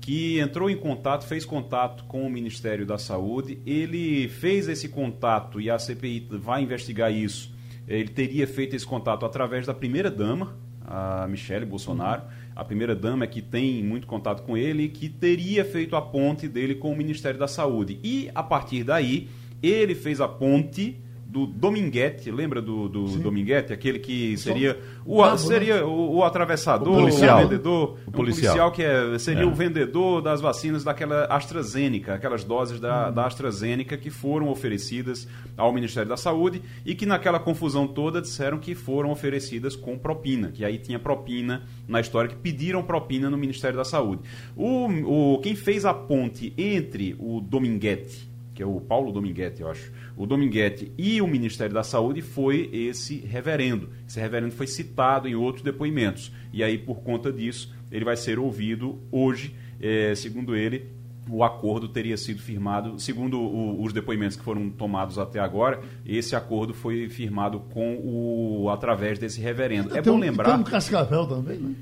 [0.00, 3.58] que entrou em contato, fez contato com o Ministério da Saúde.
[3.66, 7.52] Ele fez esse contato e a CPI vai investigar isso.
[7.88, 12.22] Ele teria feito esse contato através da primeira dama, a Michele Bolsonaro.
[12.22, 16.74] Uhum a primeira-dama que tem muito contato com ele, que teria feito a ponte dele
[16.74, 17.98] com o Ministério da Saúde.
[18.02, 19.28] E, a partir daí,
[19.62, 20.96] ele fez a ponte
[21.34, 23.72] do Dominguete, lembra do, do Dominguete?
[23.72, 27.38] Aquele que seria o, Cabo, seria o, o, atravessador, o, policial.
[27.38, 29.44] o vendedor, o policial, policial que é, seria é.
[29.44, 33.12] o vendedor das vacinas daquela AstraZeneca, aquelas doses da, hum.
[33.14, 35.26] da AstraZeneca que foram oferecidas
[35.56, 40.52] ao Ministério da Saúde e que naquela confusão toda disseram que foram oferecidas com propina,
[40.52, 44.22] que aí tinha propina na história, que pediram propina no Ministério da Saúde.
[44.54, 49.68] O, o, quem fez a ponte entre o Dominguete, que é o Paulo Dominguete, eu
[49.68, 53.90] acho, o Dominguete e o Ministério da Saúde foi esse reverendo.
[54.08, 56.32] Esse reverendo foi citado em outros depoimentos.
[56.52, 60.86] E aí, por conta disso, ele vai ser ouvido hoje, é, segundo ele,
[61.28, 66.36] o acordo teria sido firmado, segundo o, os depoimentos que foram tomados até agora, esse
[66.36, 69.96] acordo foi firmado com o através desse reverendo.
[69.96, 70.50] É tem bom um, lembrar.
[70.50, 71.74] Tem um Cascavel também, né?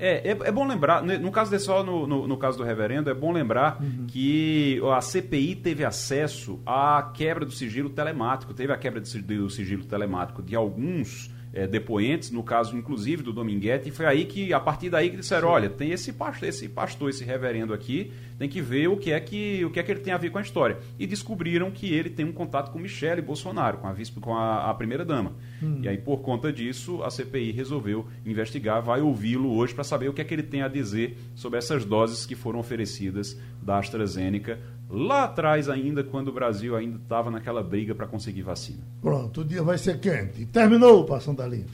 [0.00, 3.10] É, é, é, bom lembrar, no caso de só no, no, no, caso do reverendo,
[3.10, 4.06] é bom lembrar uhum.
[4.06, 9.84] que a CPI teve acesso à quebra do sigilo telemático, teve a quebra do sigilo
[9.84, 14.60] telemático de alguns é, depoentes, no caso inclusive do Dominguete, e foi aí que, a
[14.60, 15.54] partir daí, que disseram, Sim.
[15.54, 19.18] olha, tem esse pastor, esse pastor, esse reverendo aqui, tem que ver o que é
[19.18, 20.78] que o que é que ele tem a ver com a história.
[20.98, 24.74] E descobriram que ele tem um contato com Michele Bolsonaro, com a, com a, a
[24.74, 25.32] primeira dama.
[25.62, 25.80] Hum.
[25.82, 30.12] E aí, por conta disso, a CPI resolveu investigar, vai ouvi-lo hoje para saber o
[30.12, 34.58] que é que ele tem a dizer sobre essas doses que foram oferecidas da AstraZeneca
[34.90, 38.82] lá atrás ainda, quando o Brasil ainda estava naquela briga para conseguir vacina.
[39.00, 40.46] Pronto, o dia vai ser quente.
[40.46, 41.70] Terminou o Passando a Limpo.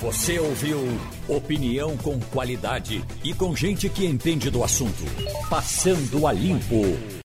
[0.00, 0.78] Você ouviu
[1.26, 5.04] opinião com qualidade e com gente que entende do assunto.
[5.48, 6.82] Passando a Limpo.